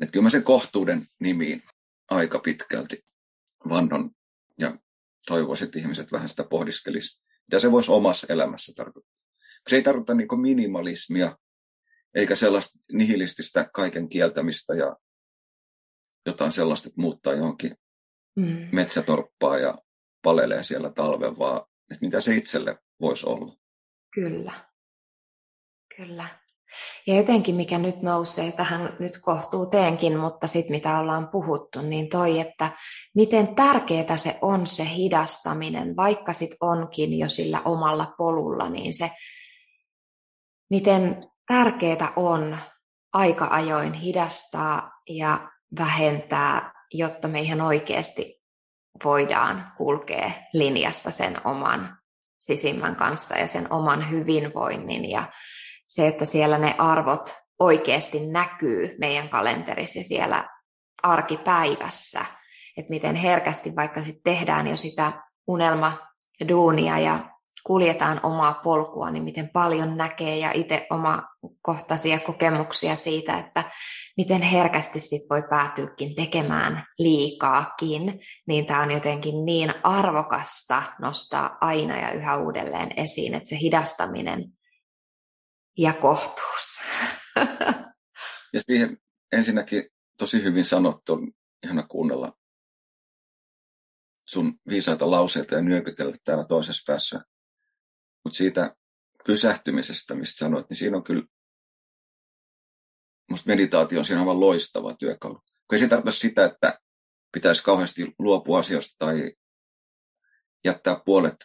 [0.00, 1.62] Että kyllä mä sen kohtuuden nimiin
[2.10, 3.06] aika pitkälti
[3.68, 4.10] vannon
[4.58, 4.78] ja
[5.26, 9.24] toivoisin, että ihmiset vähän sitä pohdiskelisi, mitä se voisi omassa elämässä tarkoittaa.
[9.68, 11.38] Se ei tarkoita niin minimalismia,
[12.14, 14.96] eikä sellaista nihilististä kaiken kieltämistä ja
[16.26, 17.76] jotain sellaista, että muuttaa johonkin
[18.36, 18.68] mm.
[18.72, 19.78] metsätorppaa ja
[20.24, 23.56] palelee siellä talven, vaan että mitä se itselle voisi olla.
[24.14, 24.64] Kyllä.
[25.96, 26.28] Kyllä.
[27.06, 32.40] Ja jotenkin mikä nyt nousee tähän nyt kohtuuteenkin, mutta sitten mitä ollaan puhuttu, niin toi,
[32.40, 32.70] että
[33.14, 39.10] miten tärkeää se on se hidastaminen, vaikka sit onkin jo sillä omalla polulla, niin se,
[40.70, 42.58] miten tärkeää on
[43.12, 48.43] aika ajoin hidastaa ja vähentää, jotta me ihan oikeasti
[49.04, 51.98] voidaan kulkea linjassa sen oman
[52.40, 55.10] sisimmän kanssa ja sen oman hyvinvoinnin.
[55.10, 55.32] Ja
[55.86, 60.48] se, että siellä ne arvot oikeasti näkyy meidän kalenterissa siellä
[61.02, 62.24] arkipäivässä,
[62.76, 65.12] että miten herkästi vaikka sit tehdään jo sitä
[65.46, 65.98] unelma
[66.48, 67.33] duunia ja
[67.64, 73.70] kuljetaan omaa polkua, niin miten paljon näkee ja itse omakohtaisia kokemuksia siitä, että
[74.16, 82.00] miten herkästi sit voi päätyäkin tekemään liikaakin, niin tämä on jotenkin niin arvokasta nostaa aina
[82.00, 84.52] ja yhä uudelleen esiin, että se hidastaminen
[85.78, 86.82] ja kohtuus.
[88.52, 88.98] Ja siihen
[89.32, 89.84] ensinnäkin
[90.18, 91.18] tosi hyvin sanottu,
[91.64, 92.32] ihana kuunnella
[94.28, 97.20] sun viisaita lauseita ja nyökytellä täällä toisessa päässä
[98.24, 98.76] mutta siitä
[99.26, 101.22] pysähtymisestä, mistä sanoit, niin siinä on kyllä,
[103.30, 105.34] musta meditaatio on siinä aivan loistava työkalu.
[105.34, 106.78] Kun ei se tarkoita sitä, että
[107.32, 109.32] pitäisi kauheasti luopua asioista tai
[110.64, 111.36] jättää puolet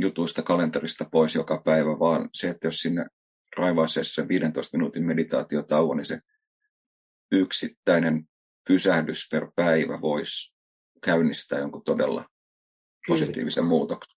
[0.00, 3.06] jutuista kalenterista pois joka päivä, vaan se, että jos sinne
[3.56, 6.20] raivaisee sen 15 minuutin meditaatiotauon, niin se
[7.32, 8.28] yksittäinen
[8.68, 10.54] pysähdys per päivä voisi
[11.04, 12.28] käynnistää jonkun todella
[13.06, 14.15] positiivisen muutoksen.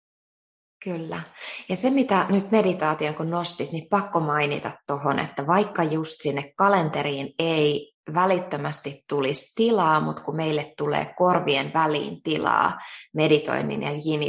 [0.84, 1.22] Kyllä.
[1.70, 6.54] Ja se, mitä nyt meditaation kun nostit, niin pakko mainita tuohon, että vaikka just sinne
[6.56, 12.78] kalenteriin ei välittömästi tulisi tilaa, mutta kun meille tulee korvien väliin tilaa
[13.14, 14.22] meditoinnin ja yin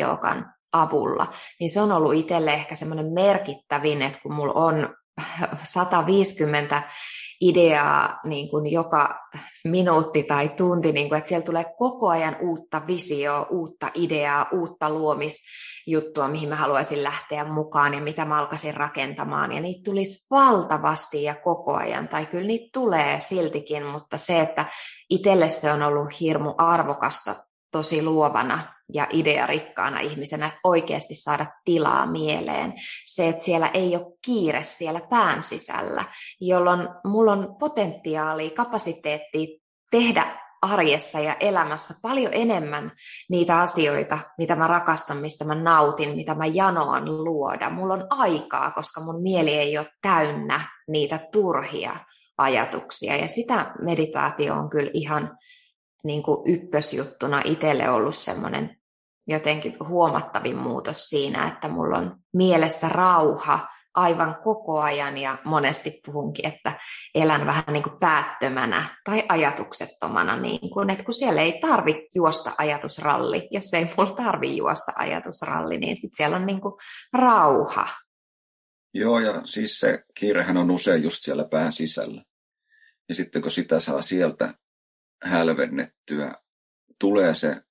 [0.73, 1.27] avulla,
[1.61, 4.95] niin se on ollut itselle ehkä semmoinen merkittävin, että kun mulla on
[5.63, 6.83] 150
[7.41, 9.21] ideaa niin kuin joka
[9.65, 14.91] minuutti tai tunti, niin kuin, että siellä tulee koko ajan uutta visioa, uutta ideaa, uutta
[14.91, 19.53] luomisjuttua, mihin mä haluaisin lähteä mukaan ja mitä mä alkaisin rakentamaan.
[19.53, 24.67] Ja niitä tulisi valtavasti ja koko ajan, tai kyllä niitä tulee siltikin, mutta se, että
[25.11, 27.35] itselle se on ollut hirmu arvokasta
[27.73, 32.73] tosi luovana ja idearikkaana ihmisenä, oikeasti saada tilaa mieleen.
[33.07, 36.05] Se, että siellä ei ole kiire siellä pään sisällä,
[36.41, 42.93] jolloin mulla on potentiaali, kapasiteetti tehdä arjessa ja elämässä paljon enemmän
[43.31, 47.71] niitä asioita, mitä mä rakastan, mistä mä nautin, mitä mä janoan luoda.
[47.71, 51.97] Mulla on aikaa, koska mun mieli ei ole täynnä niitä turhia
[52.39, 53.17] ajatuksia.
[53.17, 55.39] Ja sitä meditaatio on kyllä ihan
[56.05, 58.80] niin kuin ykkösjuttuna itselle ollut semmoinen
[59.31, 66.47] jotenkin huomattavin muutos siinä, että mulla on mielessä rauha aivan koko ajan ja monesti puhunkin,
[66.47, 66.79] että
[67.15, 72.53] elän vähän niin kuin päättömänä tai ajatuksettomana, niin kuin, että kun siellä ei tarvitse juosta
[72.59, 76.75] ajatusralli, jos ei mulla tarvi juosta ajatusralli, niin sitten siellä on niin kuin
[77.13, 77.89] rauha.
[78.95, 82.23] Joo, ja siis se kiirehän on usein just siellä pään sisällä.
[83.09, 84.55] Ja sitten kun sitä saa sieltä
[85.25, 86.35] hälvennettyä,
[87.01, 87.63] tulee se,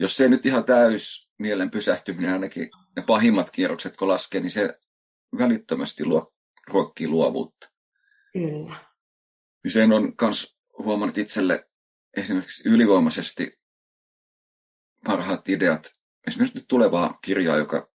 [0.00, 4.78] jos se nyt ihan täys mielen pysähtyminen, ainakin ne pahimmat kierrokset kun laskee, niin se
[5.38, 6.32] välittömästi luo,
[6.68, 7.70] ruokkii luovuutta.
[8.32, 8.84] Kyllä.
[9.64, 11.68] Niin sen on myös huomannut itselle
[12.16, 13.60] esimerkiksi ylivoimaisesti
[15.04, 15.92] parhaat ideat.
[16.26, 17.90] Esimerkiksi nyt tulevaa kirjaa, joka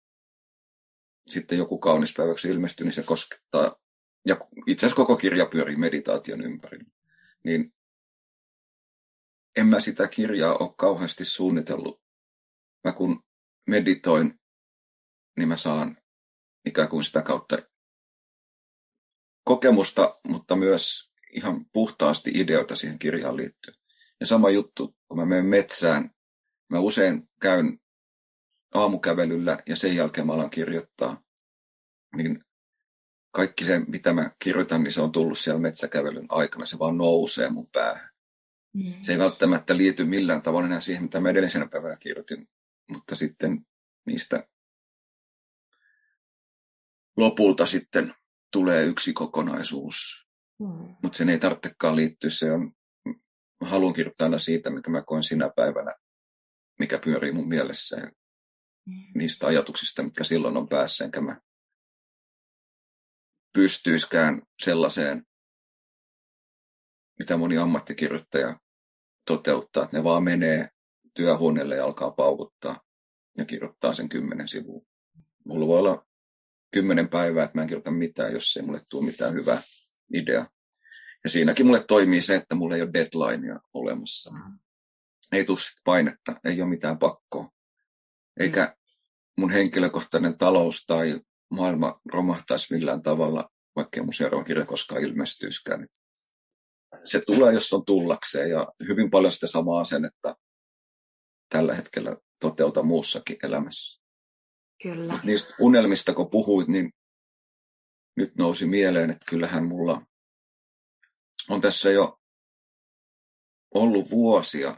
[1.28, 3.76] sitten joku kaunis päiväksi ilmestyy, niin se koskettaa,
[4.26, 6.98] ja itse asiassa koko kirja pyörii meditaation ympärillä
[7.44, 7.74] niin
[9.58, 12.02] en mä sitä kirjaa ole kauheasti suunnitellut.
[12.84, 13.24] Mä kun
[13.68, 14.40] meditoin,
[15.38, 15.98] niin mä saan
[16.66, 17.58] ikään kuin sitä kautta
[19.44, 23.78] kokemusta, mutta myös ihan puhtaasti ideoita siihen kirjaan liittyen.
[24.20, 26.10] Ja sama juttu, kun mä menen metsään,
[26.70, 27.80] mä usein käyn
[28.74, 31.24] aamukävelyllä ja sen jälkeen mä alan kirjoittaa,
[32.16, 32.44] niin
[33.32, 36.66] kaikki se, mitä mä kirjoitan, niin se on tullut siellä metsäkävelyn aikana.
[36.66, 38.17] Se vaan nousee mun päähän.
[38.78, 38.94] Mm.
[39.02, 42.48] Se ei välttämättä liity millään tavalla enää siihen, mitä mä edellisenä päivänä kirjoitin,
[42.90, 43.66] mutta sitten
[44.06, 44.48] niistä
[47.18, 48.14] lopulta sitten
[48.52, 50.28] tulee yksi kokonaisuus.
[50.60, 50.96] Mm.
[51.04, 52.30] Mutta sen ei tarvitsekaan liittyä.
[52.30, 52.72] Se on,
[53.62, 55.96] mä haluan kirjoittaa aina siitä, mikä mä koen sinä päivänä,
[56.80, 57.98] mikä pyörii mun mielessä.
[58.86, 59.12] Mm.
[59.16, 61.42] Niistä ajatuksista, mitkä silloin on päässä, enkä mä
[63.54, 65.24] pystyiskään sellaiseen,
[67.20, 68.60] mitä moni ammattikirjoittaja
[69.28, 70.70] toteuttaa, että ne vaan menee
[71.14, 72.82] työhuoneelle ja alkaa paukuttaa
[73.38, 74.82] ja kirjoittaa sen kymmenen sivua.
[75.46, 76.06] Mulla voi olla
[76.72, 79.62] kymmenen päivää, että mä en kirjoita mitään, jos ei mulle tule mitään hyvää
[80.14, 80.50] idea.
[81.24, 84.32] Ja siinäkin mulle toimii se, että mulla ei ole deadlinea olemassa.
[84.32, 84.60] Mm.
[85.32, 87.50] Ei tule painetta, ei ole mitään pakkoa.
[88.40, 88.76] Eikä
[89.38, 95.88] mun henkilökohtainen talous tai maailma romahtaisi millään tavalla, vaikka mun seuraava kirja koskaan ilmestyiskään.
[97.08, 100.36] Se tulee, jos on tullakseen, ja hyvin paljon sitä samaa asennetta
[101.50, 104.02] tällä hetkellä toteuta muussakin elämässä.
[104.84, 105.14] Kyllä.
[105.14, 106.92] Mut niistä unelmista, kun puhuit, niin
[108.18, 110.06] nyt nousi mieleen, että kyllähän mulla
[111.50, 112.20] on tässä jo
[113.74, 114.78] ollut vuosia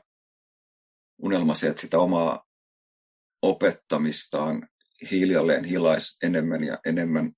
[1.17, 2.45] unelma se, että sitä omaa
[3.41, 4.67] opettamistaan
[5.11, 7.31] hiljalleen hilais enemmän ja enemmän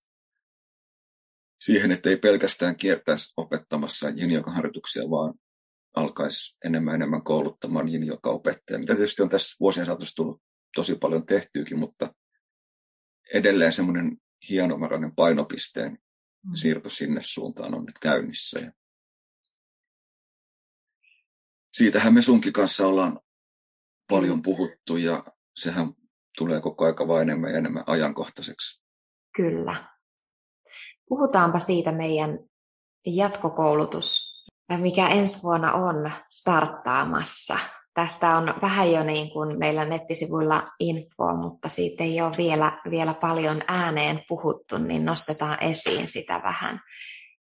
[1.61, 4.07] siihen, että ei pelkästään kiertäisi opettamassa
[4.45, 5.33] harjoituksia, vaan
[5.95, 10.41] alkaisi enemmän enemmän kouluttamaan joka opettaja, mitä tietysti on tässä vuosien saatossa tullut
[10.75, 12.13] tosi paljon tehtyykin, mutta
[13.33, 14.17] edelleen semmoinen
[14.49, 16.55] hienomarainen painopisteen mm.
[16.55, 18.59] siirto sinne suuntaan on nyt käynnissä.
[18.59, 18.71] Ja
[21.73, 23.19] siitähän me sunkin kanssa ollaan
[24.09, 24.41] paljon mm.
[24.41, 25.23] puhuttu ja
[25.55, 25.93] sehän
[26.37, 28.81] tulee koko aika vain enemmän ja enemmän ajankohtaiseksi.
[29.35, 29.91] Kyllä.
[31.11, 32.39] Puhutaanpa siitä meidän
[33.05, 34.31] jatkokoulutus,
[34.77, 37.57] mikä ensi vuonna on starttaamassa.
[37.93, 43.13] Tästä on vähän jo niin kuin meillä nettisivuilla info, mutta siitä ei ole vielä, vielä
[43.13, 46.81] paljon ääneen puhuttu, niin nostetaan esiin sitä vähän.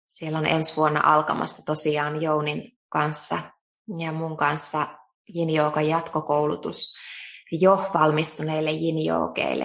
[0.09, 3.38] Siellä on ensi vuonna alkamassa tosiaan Jounin kanssa
[3.99, 4.87] ja mun kanssa
[5.37, 5.51] yin
[5.88, 6.94] jatkokoulutus
[7.53, 8.97] jo valmistuneille yin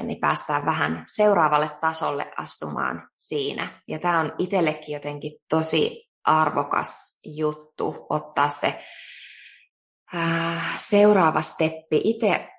[0.03, 3.81] niin päästään vähän seuraavalle tasolle astumaan siinä.
[3.87, 8.83] Ja tämä on itsellekin jotenkin tosi arvokas juttu ottaa se
[10.77, 12.49] seuraava steppi itse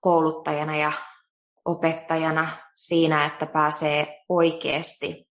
[0.00, 0.92] kouluttajana ja
[1.64, 5.28] opettajana siinä, että pääsee oikeasti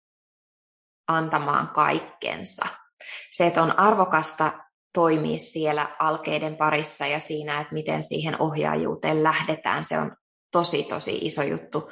[1.07, 2.65] antamaan kaikkensa.
[3.31, 4.68] Se, että on arvokasta
[4.99, 10.15] toimia siellä alkeiden parissa ja siinä, että miten siihen ohjaajuuteen lähdetään, se on
[10.51, 11.91] tosi tosi iso juttu.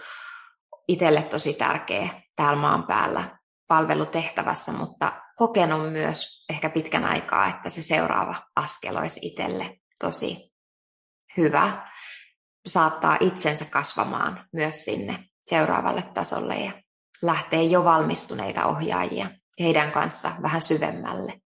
[0.88, 7.82] Itselle tosi tärkeä täällä maan päällä palvelutehtävässä, mutta kokenut myös ehkä pitkän aikaa, että se
[7.82, 10.54] seuraava askel olisi itselle tosi
[11.38, 11.88] hyvä.
[12.66, 16.72] Saattaa itsensä kasvamaan myös sinne seuraavalle tasolle ja
[17.22, 21.47] lähtee jo valmistuneita ohjaajia heidän kanssa vähän syvemmälle.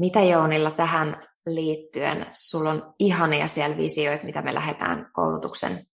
[0.00, 2.26] Mitä Jounilla tähän liittyen?
[2.32, 5.86] Sulla on ihania siellä visioita, mitä me lähdetään koulutuksen,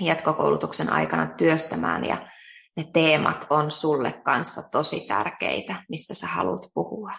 [0.00, 2.28] jatkokoulutuksen aikana työstämään ja
[2.76, 7.12] ne teemat on sulle kanssa tosi tärkeitä, mistä sä haluat puhua.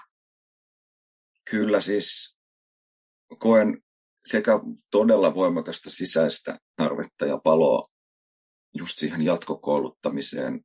[1.49, 2.37] Kyllä siis
[3.39, 3.83] koen
[4.25, 4.59] sekä
[4.91, 7.83] todella voimakasta sisäistä tarvetta ja paloa
[8.73, 10.61] just siihen jatkokouluttamiseen,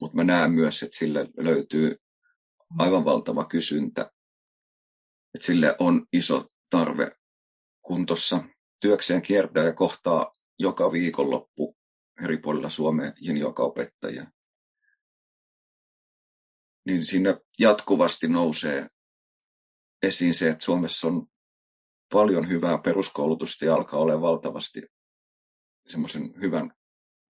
[0.00, 1.96] mutta mä näen myös, että sille löytyy
[2.78, 4.10] aivan valtava kysyntä
[5.34, 7.10] että sille on iso tarve,
[7.82, 8.44] kun tuossa
[8.80, 11.76] työkseen kiertää ja kohtaa joka viikonloppu
[12.24, 14.26] eri puolilla Suomea joka opettajia.
[16.86, 18.88] Niin siinä jatkuvasti nousee
[20.02, 21.26] esiin se, että Suomessa on
[22.12, 24.82] paljon hyvää peruskoulutusta ja alkaa olla valtavasti
[25.88, 26.72] semmoisen hyvän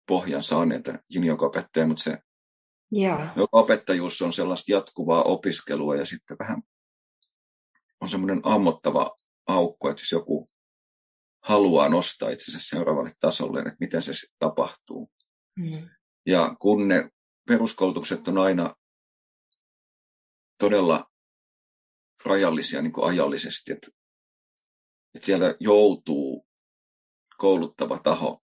[0.08, 2.18] pohjan saaneita joka opettajia, mutta se
[2.96, 3.34] yeah.
[3.52, 6.62] opettajuus on sellaista jatkuvaa opiskelua ja sitten vähän
[8.02, 10.46] on semmoinen ammottava aukko, että jos joku
[11.44, 15.10] haluaa nostaa itsensä seuraavalle tasolle, että miten se sitten tapahtuu.
[15.58, 15.88] Mm.
[16.26, 17.10] Ja kun ne
[17.48, 18.74] peruskoulutukset on aina
[20.58, 21.04] todella
[22.24, 23.86] rajallisia niin kuin ajallisesti, että,
[25.14, 26.46] että siellä joutuu
[27.38, 28.42] kouluttava taho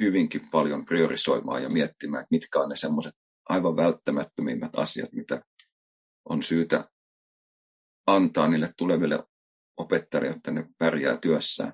[0.00, 3.14] hyvinkin paljon priorisoimaan ja miettimään, että mitkä on ne semmoiset
[3.48, 5.42] aivan välttämättömimmät asiat, mitä
[6.28, 6.88] on syytä
[8.06, 9.24] antaa niille tuleville
[9.76, 11.72] opettajille, jotta ne pärjää työssään,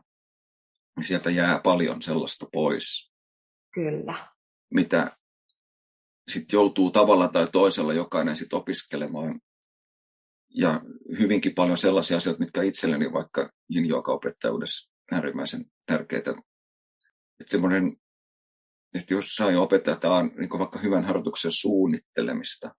[0.97, 3.13] niin sieltä jää paljon sellaista pois.
[3.75, 4.29] Kyllä.
[4.75, 5.17] Mitä
[6.29, 9.41] sitten joutuu tavalla tai toisella jokainen sit opiskelemaan.
[10.55, 10.81] Ja
[11.19, 16.31] hyvinkin paljon sellaisia asioita, mitkä itselleni vaikka yin opettajuudessa äärimmäisen tärkeitä.
[17.41, 17.97] Että semmoinen,
[18.95, 22.75] että jos saa jo opettaa, että on niin vaikka hyvän harjoituksen suunnittelemista,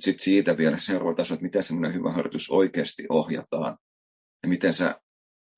[0.00, 3.78] sitten siitä vielä seuraava taso, että miten semmoinen hyvä harjoitus oikeasti ohjataan
[4.42, 5.00] ja miten sä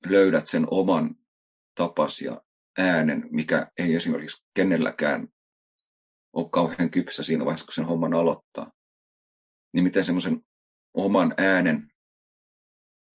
[0.05, 1.15] löydät sen oman
[1.75, 2.41] tapas ja
[2.77, 5.27] äänen, mikä ei esimerkiksi kenelläkään
[6.33, 8.71] ole kauhean kypsä siinä vaiheessa, kun sen homman aloittaa.
[9.73, 10.41] Niin miten semmoisen
[10.93, 11.91] oman äänen,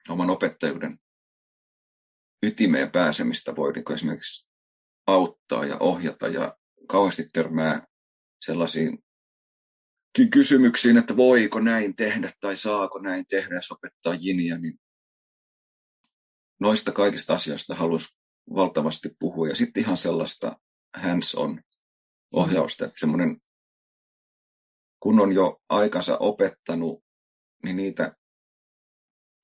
[0.09, 0.99] oman opettajuuden
[2.43, 4.51] ytimeen pääsemistä voi niin esimerkiksi
[5.07, 6.57] auttaa ja ohjata ja
[6.89, 7.87] kauheasti törmää
[8.41, 9.06] sellaisiin
[10.25, 14.81] kysymyksiin, että voiko näin tehdä tai saako näin tehdä, jos opettaa jiniä, niin
[16.61, 18.19] noista kaikista asioista haluaisi
[18.55, 19.49] valtavasti puhua.
[19.49, 20.57] Ja sitten ihan sellaista
[20.97, 21.61] hands-on
[22.33, 23.37] ohjausta, että semmoinen,
[25.01, 27.05] kun on jo aikansa opettanut,
[27.62, 28.17] niin niitä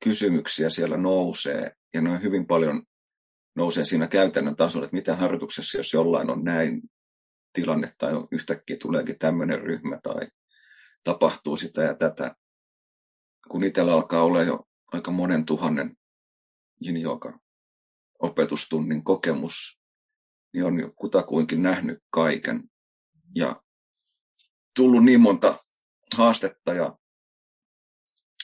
[0.04, 2.82] kysymyksiä siellä nousee, ja ne on hyvin paljon
[3.56, 6.82] nousee siinä käytännön tasolla, että mitä harjoituksessa, jos jollain on näin
[7.52, 10.28] tilanne tai yhtäkkiä tuleekin tämmöinen ryhmä tai
[11.04, 12.36] tapahtuu sitä ja tätä.
[13.48, 15.96] Kun itsellä alkaa olla jo aika monen tuhannen
[16.86, 16.96] yin
[18.18, 19.80] opetustunnin kokemus,
[20.52, 22.62] niin on jo kutakuinkin nähnyt kaiken
[23.34, 23.62] ja
[24.76, 25.54] tullut niin monta
[26.16, 26.96] haastetta ja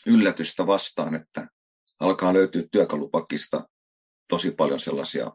[0.06, 1.48] yllätystä vastaan, että
[2.00, 3.68] alkaa löytyä työkalupakista
[4.28, 5.32] tosi paljon sellaisia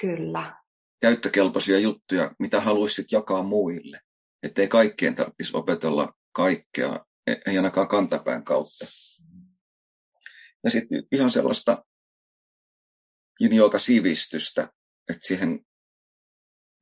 [0.00, 0.62] Kyllä.
[1.00, 4.00] käyttökelpoisia juttuja, mitä haluaisit jakaa muille.
[4.42, 8.86] Että ei kaikkien tarvitsisi opetella kaikkea, ei ainakaan kantapään kautta.
[10.64, 11.84] Ja sitten ihan sellaista
[13.78, 14.72] sivistystä,
[15.10, 15.64] että siihen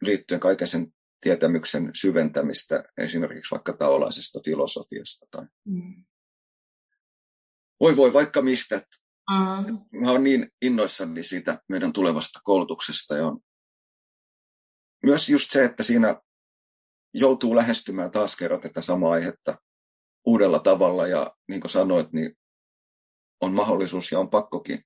[0.02, 6.04] liittyen kaiken sen tietämyksen syventämistä esimerkiksi vaikka taolaisesta filosofiasta tai mm.
[7.80, 8.82] voi voi vaikka mistä.
[9.30, 10.00] Mm.
[10.00, 13.40] Mä oon niin innoissani siitä meidän tulevasta koulutuksesta ja on
[15.02, 16.20] myös just se, että siinä
[17.14, 19.58] joutuu lähestymään taas kerran tätä samaa aihetta
[20.26, 22.38] uudella tavalla ja niin kuin sanoit, niin
[23.40, 24.82] on mahdollisuus ja on pakkokin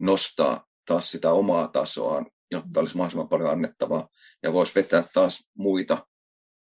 [0.00, 4.08] nostaa taas sitä omaa tasoaan, jotta olisi mahdollisimman paljon annettavaa
[4.42, 6.06] ja voisi vetää taas muita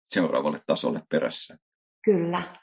[0.10, 1.58] seuraavalle tasolle perässä.
[2.06, 2.56] Kyllä.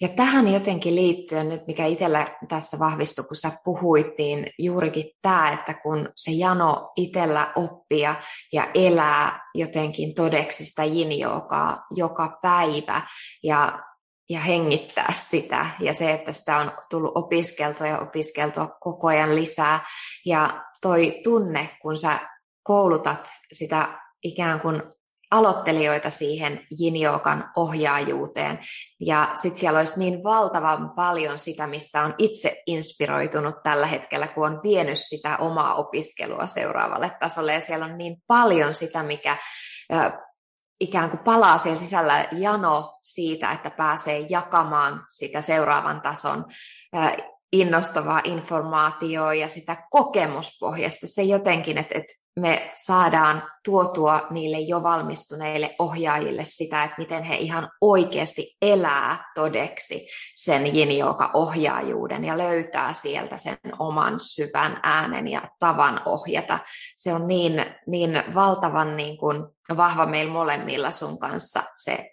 [0.00, 5.52] Ja tähän jotenkin liittyen nyt, mikä itsellä tässä vahvistui, kun sä puhuit, niin juurikin tämä,
[5.52, 8.14] että kun se jano itsellä oppia
[8.52, 13.02] ja elää jotenkin todeksi sitä jinjookaa joka päivä
[13.42, 13.78] ja,
[14.30, 15.70] ja hengittää sitä.
[15.80, 19.86] Ja se, että sitä on tullut opiskeltua ja opiskeltua koko ajan lisää.
[20.26, 22.18] Ja toi tunne, kun sä
[22.62, 24.82] koulutat sitä ikään kuin
[25.30, 28.58] aloittelijoita siihen jinjookan ohjaajuuteen.
[29.00, 34.46] Ja sitten siellä olisi niin valtavan paljon sitä, mistä on itse inspiroitunut tällä hetkellä, kun
[34.46, 37.54] on vienyt sitä omaa opiskelua seuraavalle tasolle.
[37.54, 39.36] Ja siellä on niin paljon sitä, mikä
[40.80, 46.44] ikään kuin palaa siellä sisällä jano siitä, että pääsee jakamaan sitä seuraavan tason
[47.52, 51.06] innostavaa informaatiota ja sitä kokemuspohjasta.
[51.06, 57.36] Se jotenkin, että, että me saadaan tuotua niille jo valmistuneille ohjaajille sitä, että miten he
[57.36, 65.42] ihan oikeasti elää todeksi sen jinjooka ohjaajuuden ja löytää sieltä sen oman syvän äänen ja
[65.58, 66.58] tavan ohjata.
[66.94, 69.44] Se on niin, niin valtavan niin kuin
[69.76, 72.10] vahva meillä molemmilla sun kanssa se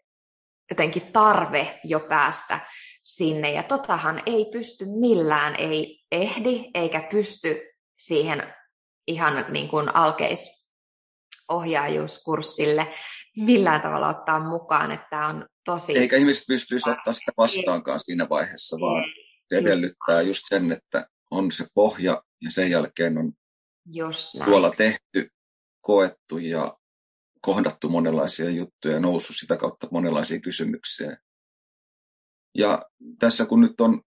[0.72, 2.60] jotenkin tarve jo päästä
[3.06, 3.52] sinne.
[3.52, 8.54] Ja totahan ei pysty millään, ei ehdi eikä pysty siihen
[9.08, 10.72] ihan niin kuin alkeis
[11.50, 12.94] ohjaajuuskurssille
[13.38, 15.98] millään tavalla ottaa mukaan, että tämä on tosi...
[15.98, 19.04] Eikä ihmiset pystyisi ottaa sitä vastaankaan siinä vaiheessa, vaan
[19.50, 23.34] se edellyttää just sen, että on se pohja ja sen jälkeen on
[23.86, 25.30] just tuolla tehty,
[25.82, 26.78] koettu ja
[27.42, 31.18] kohdattu monenlaisia juttuja ja noussut sitä kautta monenlaisia kysymyksiä.
[32.56, 32.86] Ja
[33.20, 34.02] tässä kun nyt on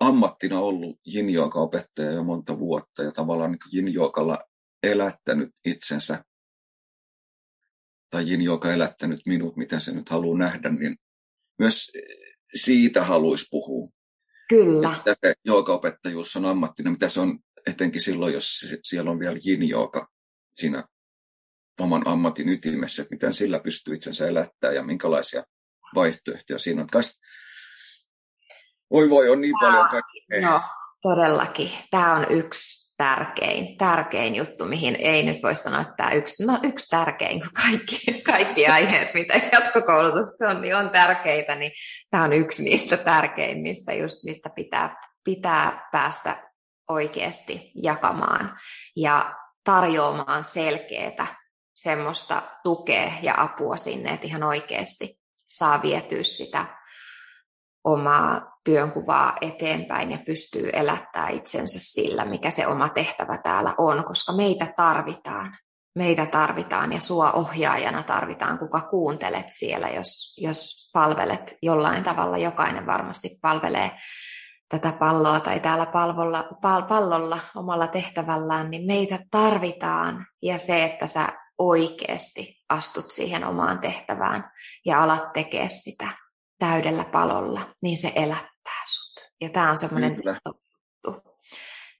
[0.00, 4.38] ammattina ollut jinjooga-opettaja jo monta vuotta ja tavallaan niin jinjookalla
[4.82, 6.24] elättänyt itsensä
[8.10, 10.96] tai jinjooga elättänyt minut, miten se nyt haluaa nähdä, niin
[11.58, 11.92] myös
[12.54, 13.88] siitä haluaisi puhua.
[14.48, 14.96] Kyllä.
[14.96, 20.08] Että se joogaopettajuus on ammattina, mitä se on etenkin silloin, jos siellä on vielä jinjooga
[20.54, 20.84] siinä
[21.80, 25.44] oman ammatin ytimessä, että miten sillä pystyy itsensä elättämään ja minkälaisia
[25.94, 26.88] vaihtoehtoja siinä on.
[28.90, 30.50] Voi voi, on niin paljon kaikkea.
[30.50, 30.62] No,
[31.02, 31.70] todellakin.
[31.90, 36.58] Tämä on yksi tärkein, tärkein juttu, mihin ei nyt voi sanoa, että tämä yksi, no
[36.62, 41.72] yksi tärkein, kun kaikki, kaikki aiheet, mitä jatkokoulutuksessa on, niin on tärkeitä, niin
[42.10, 46.50] tämä on yksi niistä tärkeimmistä, just mistä pitää, pitää päästä
[46.88, 48.58] oikeasti jakamaan
[48.96, 49.34] ja
[49.64, 51.36] tarjoamaan selkeää
[51.74, 55.21] semmoista tukea ja apua sinne, että ihan oikeasti
[55.56, 56.66] saa vietyä sitä
[57.84, 64.32] omaa työnkuvaa eteenpäin ja pystyy elättää itsensä sillä, mikä se oma tehtävä täällä on, koska
[64.32, 65.56] meitä tarvitaan.
[65.94, 72.38] Meitä tarvitaan ja sua ohjaajana tarvitaan, kuka kuuntelet siellä, jos, jos palvelet jollain tavalla.
[72.38, 73.90] Jokainen varmasti palvelee
[74.68, 80.26] tätä palloa tai täällä palvolla, pal- pallolla omalla tehtävällään, niin meitä tarvitaan.
[80.42, 81.28] Ja se, että sä
[81.68, 84.50] oikeasti astut siihen omaan tehtävään
[84.86, 86.08] ja alat tekemään sitä
[86.58, 89.30] täydellä palolla, niin se elättää sut.
[89.40, 91.32] Ja tämä on semmoinen juttu,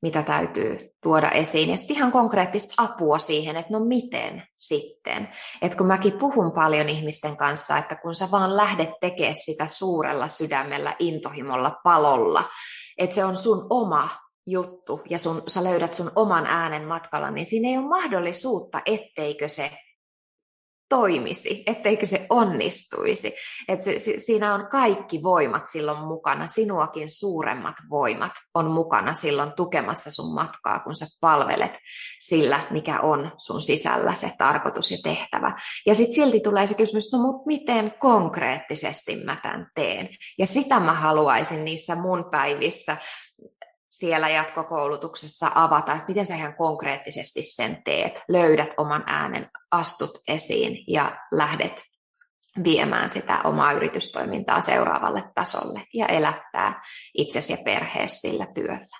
[0.02, 1.70] mitä täytyy tuoda esiin.
[1.70, 5.28] Ja sitten ihan konkreettista apua siihen, että no miten sitten.
[5.62, 10.28] Että kun mäkin puhun paljon ihmisten kanssa, että kun sä vaan lähdet tekemään sitä suurella
[10.28, 12.48] sydämellä, intohimolla, palolla,
[12.98, 14.10] että se on sun oma
[14.47, 19.49] juttu ja sun, sä löydät sun oman äänen matkalla, niin siinä ei ole mahdollisuutta, etteikö
[19.49, 19.70] se
[20.93, 23.34] toimisi, etteikö se onnistuisi.
[23.68, 29.53] Että se, se, siinä on kaikki voimat silloin mukana, sinuakin suuremmat voimat on mukana silloin
[29.53, 31.78] tukemassa sun matkaa, kun sä palvelet
[32.20, 35.57] sillä, mikä on sun sisällä se tarkoitus ja tehtävä.
[35.86, 40.09] Ja sitten silti tulee se kysymys, no mutta miten konkreettisesti mä tämän teen?
[40.38, 42.97] Ja sitä mä haluaisin niissä mun päivissä
[44.03, 50.84] siellä jatkokoulutuksessa avata, että miten sä ihan konkreettisesti sen teet, löydät oman äänen, astut esiin
[50.88, 51.82] ja lähdet
[52.64, 56.80] viemään sitä omaa yritystoimintaa seuraavalle tasolle ja elättää
[57.14, 58.98] itsesi ja perheesi sillä työllä,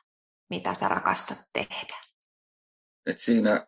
[0.51, 1.97] mitä sä rakastat tehdä.
[3.07, 3.67] Et siinä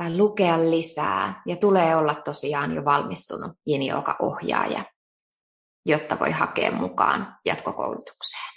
[0.09, 1.41] lukea lisää.
[1.45, 4.83] Ja tulee olla tosiaan jo valmistunut Jinjoka-ohjaaja,
[5.85, 8.55] jotta voi hakea mukaan jatkokoulutukseen.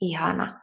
[0.00, 0.59] Ihana.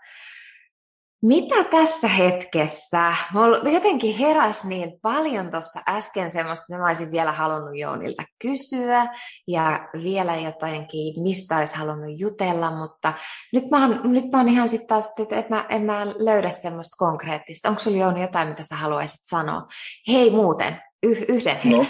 [1.21, 3.13] Mitä tässä hetkessä?
[3.33, 9.07] Mulla jotenkin heräs niin paljon tuossa äsken semmoista, että mä olisin vielä halunnut Jounilta kysyä
[9.47, 13.13] ja vielä jotenkin, mistä olisi halunnut jutella, mutta
[13.53, 16.95] nyt mä oon, nyt mä oon ihan sitten taas, että mä, en mä löydä semmoista
[16.97, 17.69] konkreettista.
[17.69, 19.67] Onko sulla Jouni jotain, mitä sä haluaisit sanoa?
[20.07, 21.77] Hei muuten, yh, yhden no.
[21.77, 21.85] No.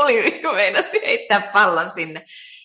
[0.00, 2.24] Tuli, kun meinasin heittää pallon sinne.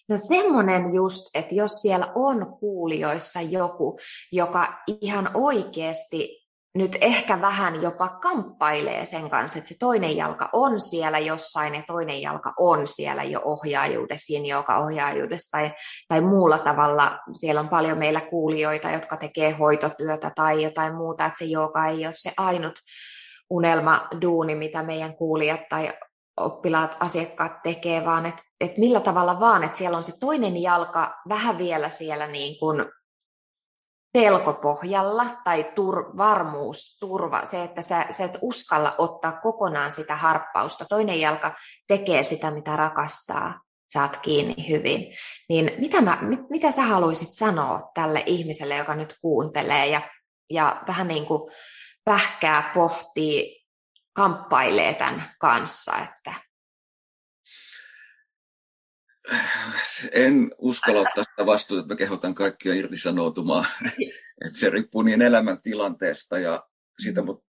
[0.10, 4.00] No semmoinen just, että jos siellä on kuulijoissa joku,
[4.32, 10.80] joka ihan oikeasti nyt ehkä vähän jopa kamppailee sen kanssa, että se toinen jalka on
[10.80, 15.72] siellä jossain ja toinen jalka on siellä jo ohjaajuudessa, joka ohjaajuudessa tai,
[16.08, 17.20] tai muulla tavalla.
[17.34, 22.06] Siellä on paljon meillä kuulijoita, jotka tekee hoitotyötä tai jotain muuta, että se joka ei
[22.06, 22.80] ole se ainut
[23.50, 25.94] unelma duuni, mitä meidän kuulijat tai
[26.38, 31.22] oppilaat, asiakkaat tekee, vaan että et millä tavalla vaan, että siellä on se toinen jalka
[31.30, 32.86] vähän vielä siellä niin kuin
[34.14, 40.86] pelkopohjalla tai tur, varmuus, turva, se, että sä, sä et uskalla ottaa kokonaan sitä harppausta.
[40.86, 41.56] Toinen jalka
[41.88, 45.14] tekee sitä, mitä rakastaa, saat kiinni hyvin.
[45.50, 50.02] Niin mitä, mä, mit, mitä sä haluaisit sanoa tälle ihmiselle, joka nyt kuuntelee ja,
[50.50, 51.52] ja vähän niin kuin
[52.06, 53.64] pähkää pohtii
[54.16, 55.97] kamppailee tämän kanssa?
[55.97, 56.34] Että...
[60.11, 63.66] En uskalla ottaa sitä vastuuta, että mä kehotan kaikkia irtisanoutumaan.
[64.45, 66.63] että se riippuu niin elämäntilanteesta ja
[66.99, 67.45] siitä, mutta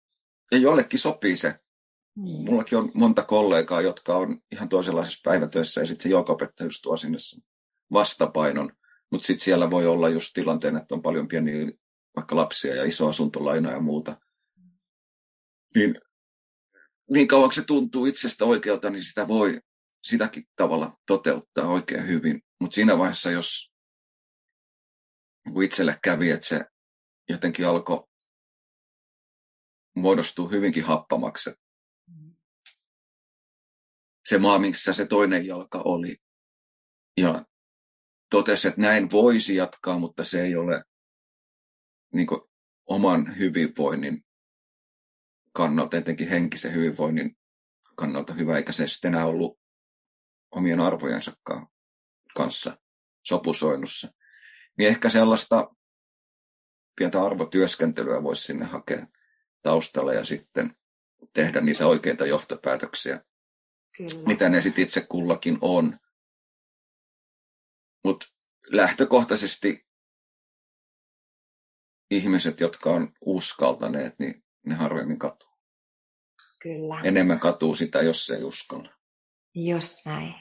[0.52, 1.56] ja jollekin sopii se.
[2.16, 2.24] Mm.
[2.24, 7.18] Mullakin on monta kollegaa, jotka on ihan toisenlaisessa päivätöissä ja sitten se joukopettajuus tuo sinne
[7.94, 8.72] vastapainon.
[9.12, 11.72] Mutta sitten siellä voi olla just tilanteen, että on paljon pieniä
[12.16, 14.18] vaikka lapsia ja iso asuntolaina ja muuta.
[15.76, 15.96] Niin
[17.12, 19.62] niin kauan se tuntuu itsestä oikealta, niin sitä voi
[20.04, 22.42] sitäkin tavalla toteuttaa oikein hyvin.
[22.62, 23.74] Mutta siinä vaiheessa, jos
[25.46, 26.66] niin itselle kävi, että se
[27.30, 28.08] jotenkin alkoi
[29.96, 31.52] muodostua hyvinkin happamaksi.
[34.26, 36.18] Se maa, missä se toinen jalka oli.
[37.18, 37.46] Ja
[38.30, 40.84] totesi, että näin voisi jatkaa, mutta se ei ole
[42.14, 42.28] niin
[42.86, 44.25] oman hyvinvoinnin
[45.56, 47.38] kannalta, etenkin henkisen hyvinvoinnin
[47.96, 49.60] kannalta hyvä, eikä se sitten enää ollut
[50.52, 51.32] omien arvojensa
[52.36, 52.78] kanssa
[53.24, 54.08] sopusoinnussa.
[54.78, 55.76] Niin ehkä sellaista
[56.96, 59.08] pientä arvotyöskentelyä voisi sinne hakea
[59.62, 60.76] taustalle ja sitten
[61.34, 63.22] tehdä niitä oikeita johtopäätöksiä,
[63.98, 64.28] Kyllä.
[64.28, 65.98] mitä ne sitten itse kullakin on.
[68.04, 68.26] Mutta
[68.72, 69.88] lähtökohtaisesti
[72.12, 75.50] ihmiset, jotka on uskaltaneet, niin ne harvemmin katuu.
[76.62, 77.02] Kyllä.
[77.04, 78.90] Enemmän katuu sitä, jos ei uskalla.
[79.56, 80.36] Jos näin.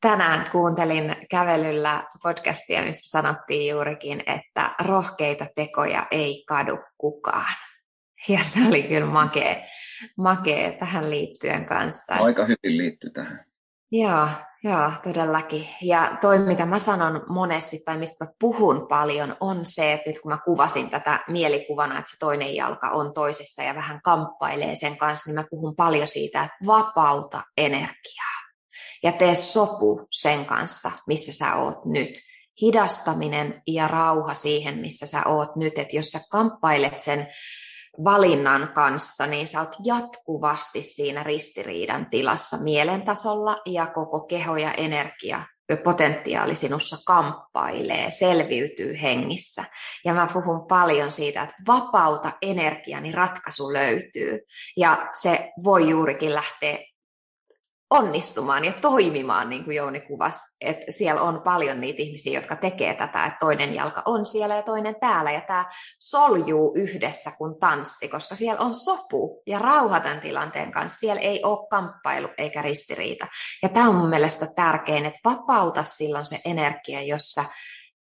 [0.00, 7.54] Tänään kuuntelin kävelyllä podcastia, missä sanottiin juurikin, että rohkeita tekoja ei kadu kukaan.
[8.28, 9.56] Ja se oli kyllä makea,
[10.16, 12.14] makea tähän liittyen kanssa.
[12.14, 13.44] Aika hyvin liittyy tähän.
[13.90, 14.28] Joo,
[14.64, 15.68] joo, todellakin.
[15.82, 20.20] Ja toi, mitä mä sanon monesti tai mistä mä puhun paljon, on se, että nyt
[20.20, 24.96] kun mä kuvasin tätä mielikuvana, että se toinen jalka on toisessa ja vähän kamppailee sen
[24.96, 28.34] kanssa, niin mä puhun paljon siitä, että vapauta energiaa
[29.02, 32.10] ja tee sopu sen kanssa, missä sä oot nyt.
[32.62, 35.78] Hidastaminen ja rauha siihen, missä sä oot nyt.
[35.78, 37.28] Että jos sä kamppailet sen
[38.04, 45.42] valinnan kanssa, niin sä oot jatkuvasti siinä ristiriidan tilassa mielentasolla ja koko keho ja energia
[45.84, 49.64] potentiaali sinussa kamppailee, selviytyy hengissä.
[50.04, 54.40] Ja mä puhun paljon siitä, että vapauta energiaa, niin ratkaisu löytyy.
[54.76, 56.78] Ja se voi juurikin lähteä
[57.90, 60.56] onnistumaan ja toimimaan, niin kuin Jouni kuvasi.
[60.60, 64.62] Että siellä on paljon niitä ihmisiä, jotka tekee tätä, että toinen jalka on siellä ja
[64.62, 65.32] toinen täällä.
[65.32, 65.64] Ja tämä
[65.98, 70.98] soljuu yhdessä kuin tanssi, koska siellä on sopu ja rauha tämän tilanteen kanssa.
[70.98, 73.26] Siellä ei ole kamppailu eikä ristiriita.
[73.62, 77.44] Ja tämä on mun mielestä tärkein, että vapauta silloin se energia, jossa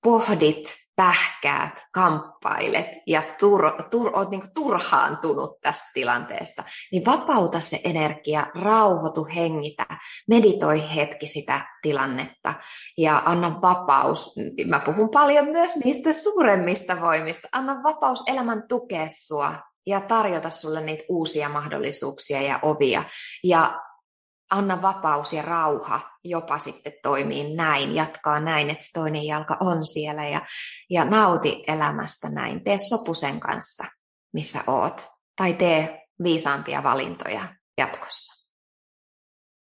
[0.04, 8.46] pohdit pähkäät, kamppailet ja tur, tur, oot niin turhaantunut tästä tilanteesta, niin vapauta se energia,
[8.54, 9.86] rauhoitu, hengitä,
[10.28, 12.54] meditoi hetki sitä tilannetta
[12.98, 14.34] ja anna vapaus.
[14.68, 17.48] Mä puhun paljon myös niistä suuremmista voimista.
[17.52, 19.54] Anna vapaus elämän tukea sua
[19.86, 23.04] ja tarjota sulle niitä uusia mahdollisuuksia ja ovia.
[23.44, 23.80] Ja
[24.50, 29.86] anna vapaus ja rauha jopa sitten toimii näin, jatkaa näin, että se toinen jalka on
[29.86, 30.46] siellä ja,
[30.90, 32.64] ja nauti elämästä näin.
[32.64, 33.84] Tee sopu sen kanssa,
[34.32, 38.46] missä oot, tai tee viisaampia valintoja jatkossa.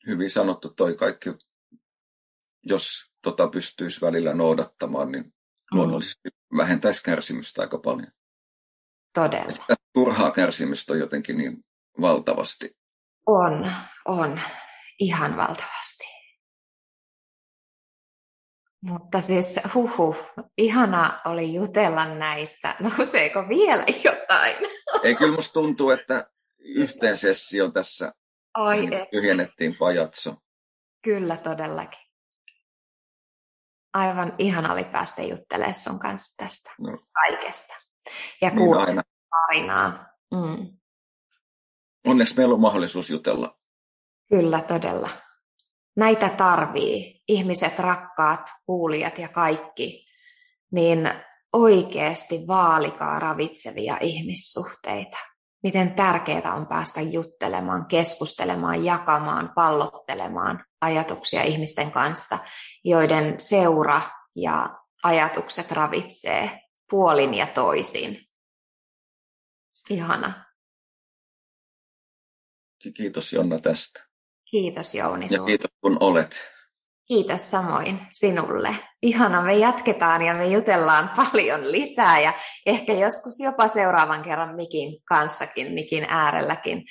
[0.07, 1.31] Hyvin sanottu toi kaikki.
[2.63, 5.33] Jos tota pystyisi välillä noudattamaan, niin mm.
[5.79, 8.13] luonnollisesti vähentäisi kärsimystä aika paljon.
[9.15, 9.51] Todella.
[9.51, 11.65] Sitä turhaa kärsimystä on jotenkin niin
[12.01, 12.77] valtavasti.
[13.27, 13.73] On,
[14.05, 14.41] on.
[14.99, 16.05] Ihan valtavasti.
[18.83, 20.17] Mutta siis huhu,
[20.59, 22.77] ihana oli jutella näistä.
[22.81, 24.57] Nouseeko vielä jotain?
[25.03, 26.27] Ei, kyllä musta tuntuu, että
[26.59, 28.13] yhteen sessio tässä
[28.59, 30.35] Oi, niin tyhjennettiin pajatso.
[31.05, 32.05] Kyllä todellakin.
[33.95, 36.93] Aivan ihana oli päästä juttelemaan sun kanssa tästä no.
[37.15, 37.75] kaikesta.
[38.43, 38.87] Ja niin kuulla
[39.31, 40.07] tarinaa.
[40.31, 40.79] Mm.
[42.07, 43.57] Onneksi meillä on mahdollisuus jutella.
[44.29, 45.11] Kyllä, todella
[45.97, 50.07] näitä tarvii, ihmiset, rakkaat, kuulijat ja kaikki,
[50.73, 51.11] niin
[51.53, 55.19] oikeasti vaalikaa ravitsevia ihmissuhteita.
[55.63, 62.39] Miten tärkeää on päästä juttelemaan, keskustelemaan, jakamaan, pallottelemaan ajatuksia ihmisten kanssa,
[62.85, 64.03] joiden seura
[64.37, 68.27] ja ajatukset ravitsee puolin ja toisin.
[69.91, 70.44] Ihana.
[72.93, 74.05] Kiitos Jonna tästä.
[74.51, 75.27] Kiitos Jouni.
[75.31, 76.51] Ja kiitos kun olet.
[77.09, 78.77] Kiitos samoin sinulle.
[79.03, 82.35] Ihana, me jatketaan ja me jutellaan paljon lisää ja
[82.67, 86.85] ehkä joskus jopa seuraavan kerran mikin kanssakin, mikin äärelläkin.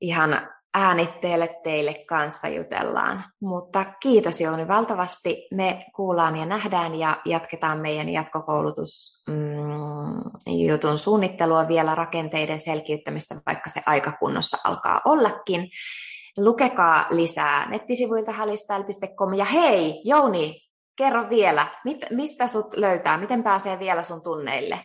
[0.00, 3.24] Ihan äänitteelle teille kanssa jutellaan.
[3.40, 5.48] Mutta kiitos Jouni valtavasti.
[5.54, 13.80] Me kuullaan ja nähdään ja jatketaan meidän jatkokoulutus mm, suunnittelua vielä rakenteiden selkiyttämistä, vaikka se
[13.86, 15.68] aikakunnossa alkaa ollakin.
[16.36, 19.34] Lukekaa lisää nettisivuilta halistyle.com.
[19.34, 20.60] Ja hei, Jouni,
[20.96, 24.82] kerro vielä, mit, mistä sut löytää, miten pääsee vielä sun tunneille?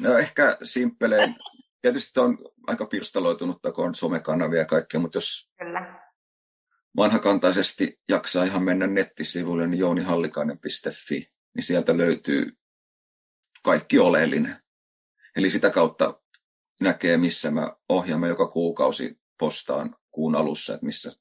[0.00, 1.36] No ehkä simppeleen.
[1.82, 6.00] Tietysti on aika pirstaloitunutta, kun on somekanavia ja kaikkea, mutta jos Kyllä.
[6.96, 12.52] vanhakantaisesti jaksaa ihan mennä nettisivuille, niin jounihallikainen.fi, niin sieltä löytyy
[13.64, 14.62] kaikki oleellinen.
[15.36, 16.20] Eli sitä kautta
[16.80, 21.12] näkee, missä mä ohjaamme joka kuukausi postaan kuun alussa, että missä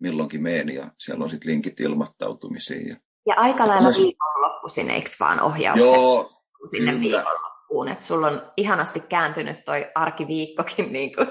[0.00, 2.88] milloinkin meen ja siellä on sitten linkit ilmoittautumisiin.
[2.88, 6.32] Ja, ja aika lailla viikonloppuisin, eikö vaan ohjaukset Joo,
[6.70, 7.24] sinne kyllä.
[7.68, 11.28] Viikonloppuun, että sulla on ihanasti kääntynyt toi arkiviikkokin niin kuin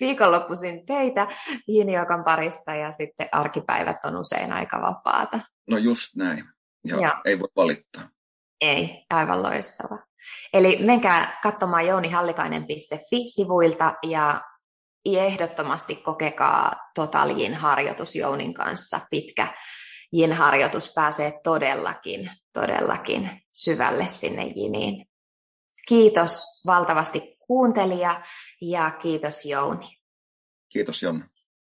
[0.00, 1.26] viikonloppuisin teitä
[1.68, 5.40] Jinjokan parissa ja sitten arkipäivät on usein aika vapaata.
[5.70, 6.44] No just näin.
[6.84, 7.20] Ja, ja.
[7.24, 8.08] ei voi valittaa.
[8.60, 9.98] Ei, aivan loistava.
[10.52, 14.40] Eli menkää katsomaan jounihallikainen.fi-sivuilta ja
[15.04, 19.00] ehdottomasti kokekaa Total Jin harjoitus Jounin kanssa.
[19.10, 19.54] Pitkä
[20.12, 25.11] Jin harjoitus pääsee todellakin, todellakin syvälle sinne Jiniin.
[25.88, 28.22] Kiitos valtavasti kuuntelija
[28.60, 29.98] ja kiitos Jouni.
[30.68, 31.28] Kiitos Jonna.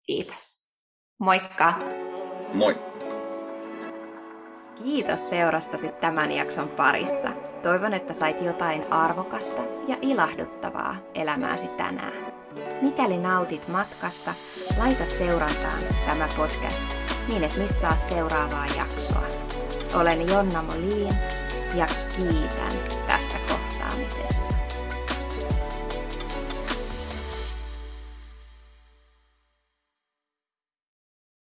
[0.05, 0.68] Kiitos.
[1.20, 1.74] Moikka.
[2.53, 2.76] Moi.
[4.84, 7.30] Kiitos seurastasi tämän jakson parissa.
[7.64, 12.34] Toivon, että sait jotain arvokasta ja ilahduttavaa elämääsi tänään.
[12.82, 14.34] Mikäli nautit matkasta,
[14.78, 16.86] laita seurantaan tämä podcast
[17.28, 19.28] niin et missaa seuraavaa jaksoa.
[19.95, 21.16] Olen Jonna Molin
[21.76, 22.72] ja kiitän
[23.08, 23.38] tästä
[23.98, 24.66] pharmacist.